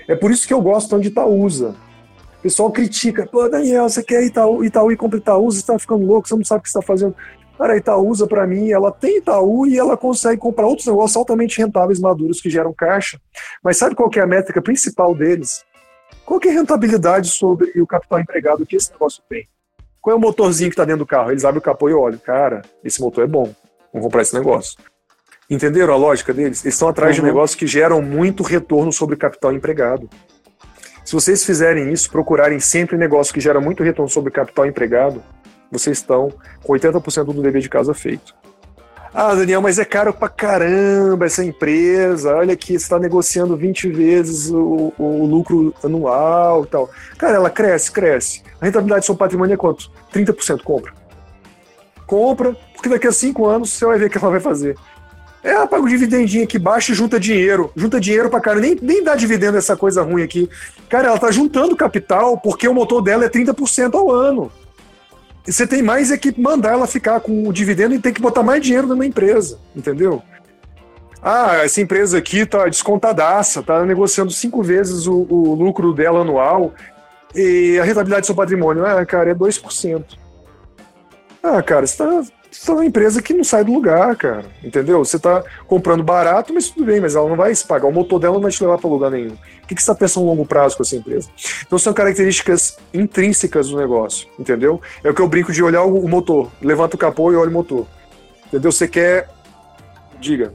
[0.08, 1.76] É por isso que eu gosto tanto de Itaúsa.
[2.46, 6.06] O pessoal critica, pô, Daniel, você quer Itaú, Itaú e compra Itaúsa, você está ficando
[6.06, 7.16] louco, você não sabe o que você está fazendo.
[7.58, 12.00] Cara, Itaúsa, para mim, ela tem Itaú e ela consegue comprar outros negócios altamente rentáveis,
[12.00, 13.20] maduros, que geram caixa.
[13.64, 15.66] Mas sabe qual que é a métrica principal deles?
[16.24, 19.48] Qual é a rentabilidade sobre o capital empregado que esse negócio tem?
[20.00, 21.32] Qual é o motorzinho que está dentro do carro?
[21.32, 23.52] Eles abrem o capô e olham, cara, esse motor é bom,
[23.92, 24.78] vamos comprar esse negócio.
[25.50, 26.64] Entenderam a lógica deles?
[26.64, 27.28] Eles estão atrás de Uhum.
[27.28, 30.08] negócios que geram muito retorno sobre o capital empregado.
[31.06, 35.22] Se vocês fizerem isso, procurarem sempre negócio que gera muito retorno sobre capital empregado,
[35.72, 36.34] vocês estão
[36.64, 38.34] com 80% do dever de casa feito.
[39.14, 42.36] Ah, Daniel, mas é caro pra caramba essa empresa.
[42.36, 46.90] Olha aqui, você está negociando 20 vezes o, o lucro anual e tal.
[47.18, 48.44] Cara, ela cresce, cresce.
[48.60, 49.90] A rentabilidade do seu patrimônio é quanto?
[50.12, 50.92] 30% compra.
[52.06, 54.76] Compra, porque daqui a 5 anos você vai ver o que ela vai fazer.
[55.46, 57.72] É, paga o dividendinho aqui, baixa e junta dinheiro.
[57.76, 58.60] Junta dinheiro pra cara.
[58.60, 60.50] Nem, nem dá dividendo essa coisa ruim aqui.
[60.90, 64.52] Cara, ela tá juntando capital porque o motor dela é 30% ao ano.
[65.48, 68.20] E você tem mais é que mandar ela ficar com o dividendo e tem que
[68.20, 70.24] botar mais dinheiro na empresa, entendeu?
[71.22, 76.74] Ah, essa empresa aqui tá descontadaça, tá negociando cinco vezes o, o lucro dela anual
[77.36, 80.04] e a rentabilidade do seu patrimônio, ah, cara, é 2%.
[81.44, 82.24] Ah, cara, você tá,
[82.56, 85.04] você tá numa empresa que não sai do lugar, cara, entendeu?
[85.04, 88.18] Você tá comprando barato, mas tudo bem, mas ela não vai se pagar, o motor
[88.18, 89.34] dela não vai te levar para lugar nenhum.
[89.34, 91.30] O que, que você está pensando a longo prazo com essa empresa?
[91.66, 94.82] Então são características intrínsecas do negócio, entendeu?
[95.04, 97.54] É o que eu brinco de olhar o, motor, levanta o capô e olha o
[97.54, 97.86] motor.
[98.48, 98.72] Entendeu?
[98.72, 99.30] Você quer.
[100.20, 100.54] Diga.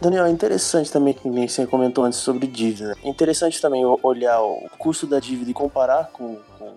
[0.00, 2.96] Daniel, é interessante também que você comentou antes sobre dívida.
[3.02, 6.72] É interessante também olhar o custo da dívida e comparar com, com,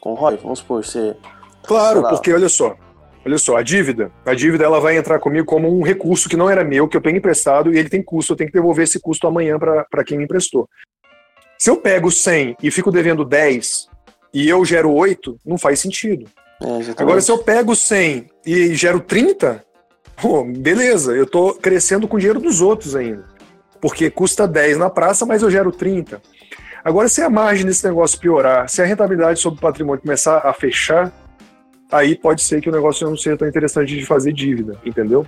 [0.00, 0.38] com o ROI.
[0.42, 1.16] Vamos supor, você.
[1.62, 2.76] Claro, porque olha só.
[3.24, 4.10] Olha só, a dívida.
[4.26, 7.00] A dívida ela vai entrar comigo como um recurso que não era meu, que eu
[7.00, 10.18] tenho emprestado e ele tem custo, eu tenho que devolver esse custo amanhã para quem
[10.18, 10.68] me emprestou.
[11.58, 13.88] Se eu pego 100 e fico devendo 10
[14.34, 16.26] e eu gero 8, não faz sentido.
[16.62, 19.64] É, Agora, se eu pego 100 e gero 30,
[20.20, 23.24] pô, beleza, eu estou crescendo com o dinheiro dos outros ainda.
[23.80, 26.20] Porque custa 10 na praça, mas eu gero 30.
[26.84, 30.52] Agora, se a margem desse negócio piorar, se a rentabilidade sobre o patrimônio começar a
[30.52, 31.10] fechar,
[31.90, 35.26] aí pode ser que o negócio não seja tão interessante de fazer dívida, entendeu?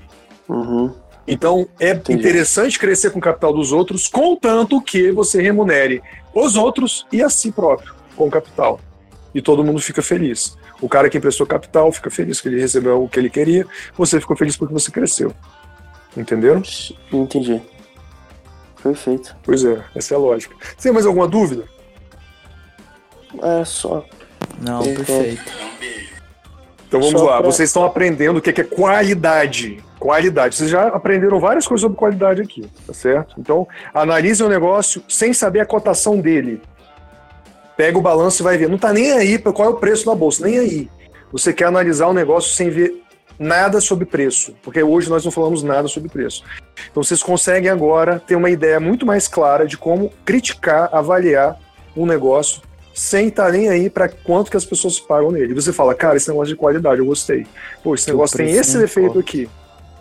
[0.48, 0.92] Uhum.
[1.26, 2.20] Então, é Entendi.
[2.20, 6.00] interessante crescer com o capital dos outros, contanto que você remunere
[6.32, 8.80] os outros e a si próprio com o capital.
[9.34, 10.56] E todo mundo fica feliz.
[10.80, 13.66] O cara que emprestou capital fica feliz que ele recebeu o que ele queria,
[13.96, 15.34] você ficou feliz porque você cresceu.
[16.16, 16.62] Entenderam?
[17.12, 17.60] Entendi.
[18.82, 19.36] Perfeito.
[19.42, 20.54] Pois é, essa é a lógica.
[20.76, 21.64] Você tem mais alguma dúvida?
[23.42, 24.04] É só.
[24.60, 25.42] Não, perfeito.
[26.96, 27.46] Então vamos Só lá, pra...
[27.46, 29.82] vocês estão aprendendo o que é qualidade.
[29.98, 30.56] Qualidade.
[30.56, 33.34] Vocês já aprenderam várias coisas sobre qualidade aqui, tá certo?
[33.38, 36.60] Então, analise o negócio sem saber a cotação dele.
[37.76, 38.68] Pega o balanço e vai ver.
[38.68, 40.90] Não tá nem aí para qual é o preço na bolsa, nem aí.
[41.32, 43.02] Você quer analisar o negócio sem ver
[43.38, 46.42] nada sobre preço, porque hoje nós não falamos nada sobre preço.
[46.90, 51.58] Então vocês conseguem agora ter uma ideia muito mais clara de como criticar, avaliar
[51.94, 52.62] um negócio
[52.96, 55.52] sem estar tá nem aí para quanto que as pessoas pagam nele.
[55.52, 57.46] E você fala, cara, esse negócio de qualidade, eu gostei.
[57.84, 59.46] Pô, esse negócio tem esse defeito aqui.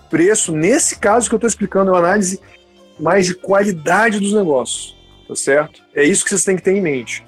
[0.09, 2.39] Preço, nesse caso que eu estou explicando, é uma análise
[2.97, 4.95] mais de qualidade dos negócios,
[5.27, 5.83] tá certo?
[5.93, 7.25] É isso que vocês têm que ter em mente.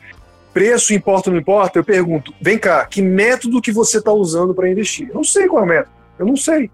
[0.53, 1.77] Preço importa ou não importa?
[1.77, 5.09] Eu pergunto, vem cá, que método que você está usando para investir?
[5.09, 6.71] Eu não sei qual é o método, eu não sei.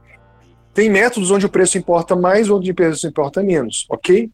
[0.72, 4.30] Tem métodos onde o preço importa mais, onde o preço importa menos, ok?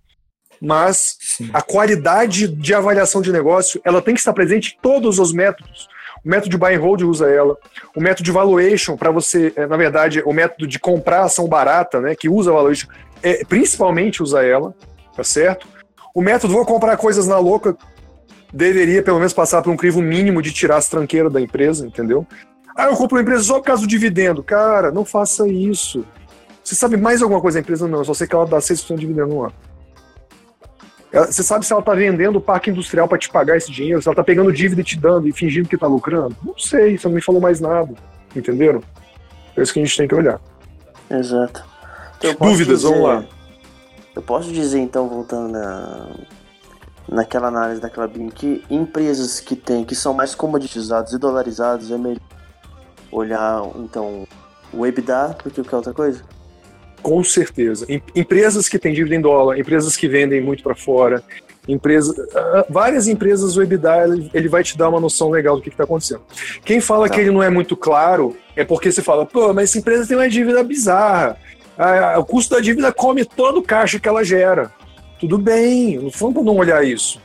[0.61, 1.49] Mas Sim.
[1.53, 5.88] a qualidade de avaliação de negócio ela tem que estar presente em todos os métodos.
[6.23, 7.57] O método de buy and hold usa ela.
[7.95, 12.02] O método de valuation, para você, é, na verdade, o método de comprar ação barata,
[12.02, 12.88] né, que usa valuation,
[13.23, 14.73] é, principalmente usa ela,
[15.15, 15.68] tá certo?
[16.14, 17.77] O método vou comprar coisas na louca
[18.52, 22.26] deveria pelo menos passar por um crivo mínimo de tirar as tranqueiras da empresa, entendeu?
[22.76, 24.44] Ah, eu compro uma empresa só por causa do dividendo.
[24.44, 26.06] Cara, não faça isso.
[26.64, 27.88] Você sabe mais alguma coisa da empresa?
[27.88, 29.53] Não, eu só sei que ela dá 6% de dividendo no ano.
[31.11, 34.07] Você sabe se ela está vendendo o parque industrial para te pagar esse dinheiro, se
[34.07, 36.36] ela está pegando dívida e te dando e fingindo que está lucrando?
[36.44, 37.94] Não sei, você não me falou mais nada.
[38.36, 38.81] Entenderam?
[39.57, 40.40] É isso que a gente tem que olhar.
[41.10, 41.64] Exato.
[42.18, 43.26] Então, Dúvidas, dizer, vamos lá.
[44.15, 46.10] Eu posso dizer, então, voltando na,
[47.07, 51.98] naquela análise da Clabin, que empresas que tem, que são mais comoditizadas e dolarizadas, é
[51.98, 52.19] melhor
[53.11, 54.27] olhar, então,
[54.72, 56.23] o EBITDA do que qualquer outra coisa?
[57.01, 57.85] Com certeza.
[58.15, 61.23] Empresas que têm dívida em dólar, empresas que vendem muito para fora,
[61.67, 65.69] empresa, ah, várias empresas, o EBITDA ele vai te dar uma noção legal do que
[65.69, 66.21] está acontecendo.
[66.63, 67.15] Quem fala tá.
[67.15, 70.17] que ele não é muito claro é porque você fala, pô, mas essa empresa tem
[70.17, 71.38] uma dívida bizarra.
[72.17, 74.71] O custo da dívida come todo o caixa que ela gera.
[75.19, 77.21] Tudo bem, não vamos não olhar isso.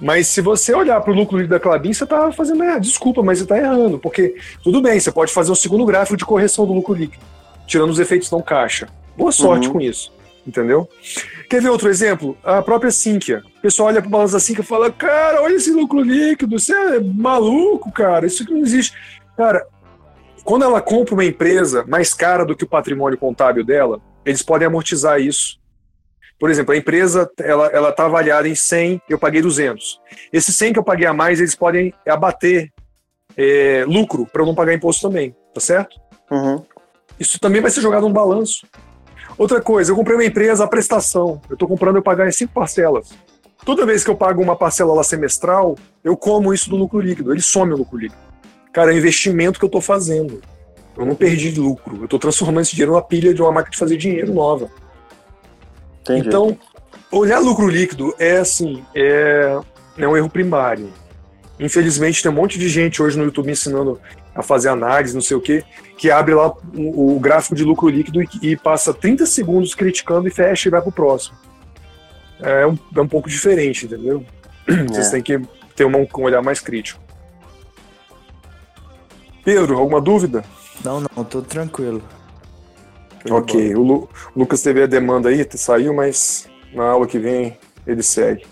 [0.00, 2.82] Mas se você olhar para o lucro líquido da Clabin, você está fazendo errado.
[2.82, 3.98] Desculpa, mas você está errando.
[3.98, 7.24] Porque tudo bem, você pode fazer um segundo gráfico de correção do lucro líquido
[7.66, 8.88] tirando os efeitos não caixa.
[9.16, 9.74] Boa sorte uhum.
[9.74, 10.12] com isso,
[10.46, 10.88] entendeu?
[11.48, 12.36] Quer ver outro exemplo?
[12.44, 13.42] A própria Sinqia.
[13.58, 16.58] O pessoal olha para o balanço da Sinqia e fala: Cara, olha esse lucro líquido,
[16.58, 18.94] você é maluco, cara, isso aqui não existe.
[19.36, 19.66] Cara,
[20.44, 24.66] quando ela compra uma empresa mais cara do que o patrimônio contábil dela, eles podem
[24.66, 25.58] amortizar isso.
[26.38, 30.00] Por exemplo, a empresa ela ela está avaliada em 100, eu paguei 200.
[30.32, 32.70] Esse 100 que eu paguei a mais, eles podem abater
[33.36, 35.98] é, lucro para eu não pagar imposto também, tá certo?
[36.30, 36.62] Uhum.
[37.18, 38.66] Isso também vai ser jogado no balanço.
[39.38, 41.40] Outra coisa, eu comprei uma empresa, a prestação.
[41.48, 43.10] Eu estou comprando eu pagar em cinco parcelas.
[43.64, 47.32] Toda vez que eu pago uma parcela lá semestral, eu como isso do lucro líquido.
[47.32, 48.20] Ele some o lucro líquido.
[48.72, 50.40] Cara, é um investimento que eu estou fazendo.
[50.96, 51.96] Eu não perdi lucro.
[51.98, 54.70] Eu estou transformando esse dinheiro numa pilha de uma máquina de fazer dinheiro nova.
[56.02, 56.28] Entendi.
[56.28, 56.56] Então,
[57.10, 59.58] olhar lucro líquido é assim, é,
[59.98, 60.90] é um erro primário.
[61.58, 64.00] Infelizmente, tem um monte de gente hoje no YouTube ensinando
[64.34, 65.64] a fazer análise, não sei o quê,
[65.96, 70.28] que abre lá o, o gráfico de lucro líquido e, e, passa 30 segundos criticando
[70.28, 71.36] e fecha e vai pro próximo.
[72.40, 74.24] É um, é um pouco diferente, entendeu?
[74.68, 74.82] É.
[74.82, 75.40] Vocês têm que
[75.76, 77.00] ter uma, um olhar mais crítico.
[79.44, 80.44] Pedro, alguma dúvida?
[80.84, 82.02] Não, não, tô tranquilo.
[83.30, 87.56] Ok, o, Lu, o Lucas teve a demanda aí, saiu, mas na aula que vem
[87.86, 88.44] ele segue.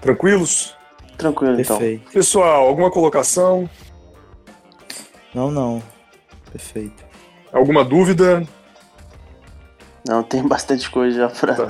[0.00, 0.74] Tranquilos?
[1.18, 1.76] Tranquilo, então.
[1.76, 2.00] Perfeito.
[2.00, 2.12] então.
[2.14, 3.68] Pessoal, alguma colocação?
[5.34, 5.82] Não, não.
[6.50, 7.04] Perfeito.
[7.52, 8.46] Alguma dúvida?
[10.08, 11.66] Não, tem bastante coisa já pra, tá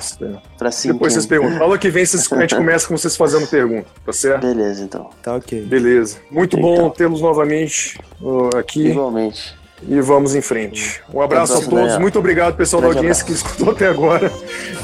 [0.57, 0.91] pra sim.
[0.91, 1.57] Depois vocês perguntam.
[1.57, 4.45] Fala que vem, vocês, a gente começa com vocês fazendo pergunta, tá certo?
[4.45, 5.09] Beleza, então.
[5.23, 5.61] Tá ok.
[5.63, 6.17] Beleza.
[6.29, 8.89] Muito bom tê-los novamente uh, aqui.
[8.89, 9.57] Igualmente.
[9.81, 11.01] e vamos em frente.
[11.11, 11.99] Um abraço a todos, Daniel.
[11.99, 14.31] muito obrigado, pessoal da Grande audiência que escutou até agora.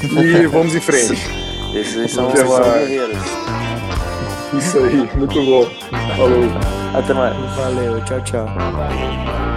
[0.02, 1.12] E vamos em frente.
[1.74, 2.88] Esses são, mais.
[2.88, 3.18] guerreiros.
[4.58, 5.64] Isso aí, muito bom.
[6.16, 6.44] Falou.
[6.92, 7.36] Até mais.
[7.56, 9.53] Valeu, tchau, tchau.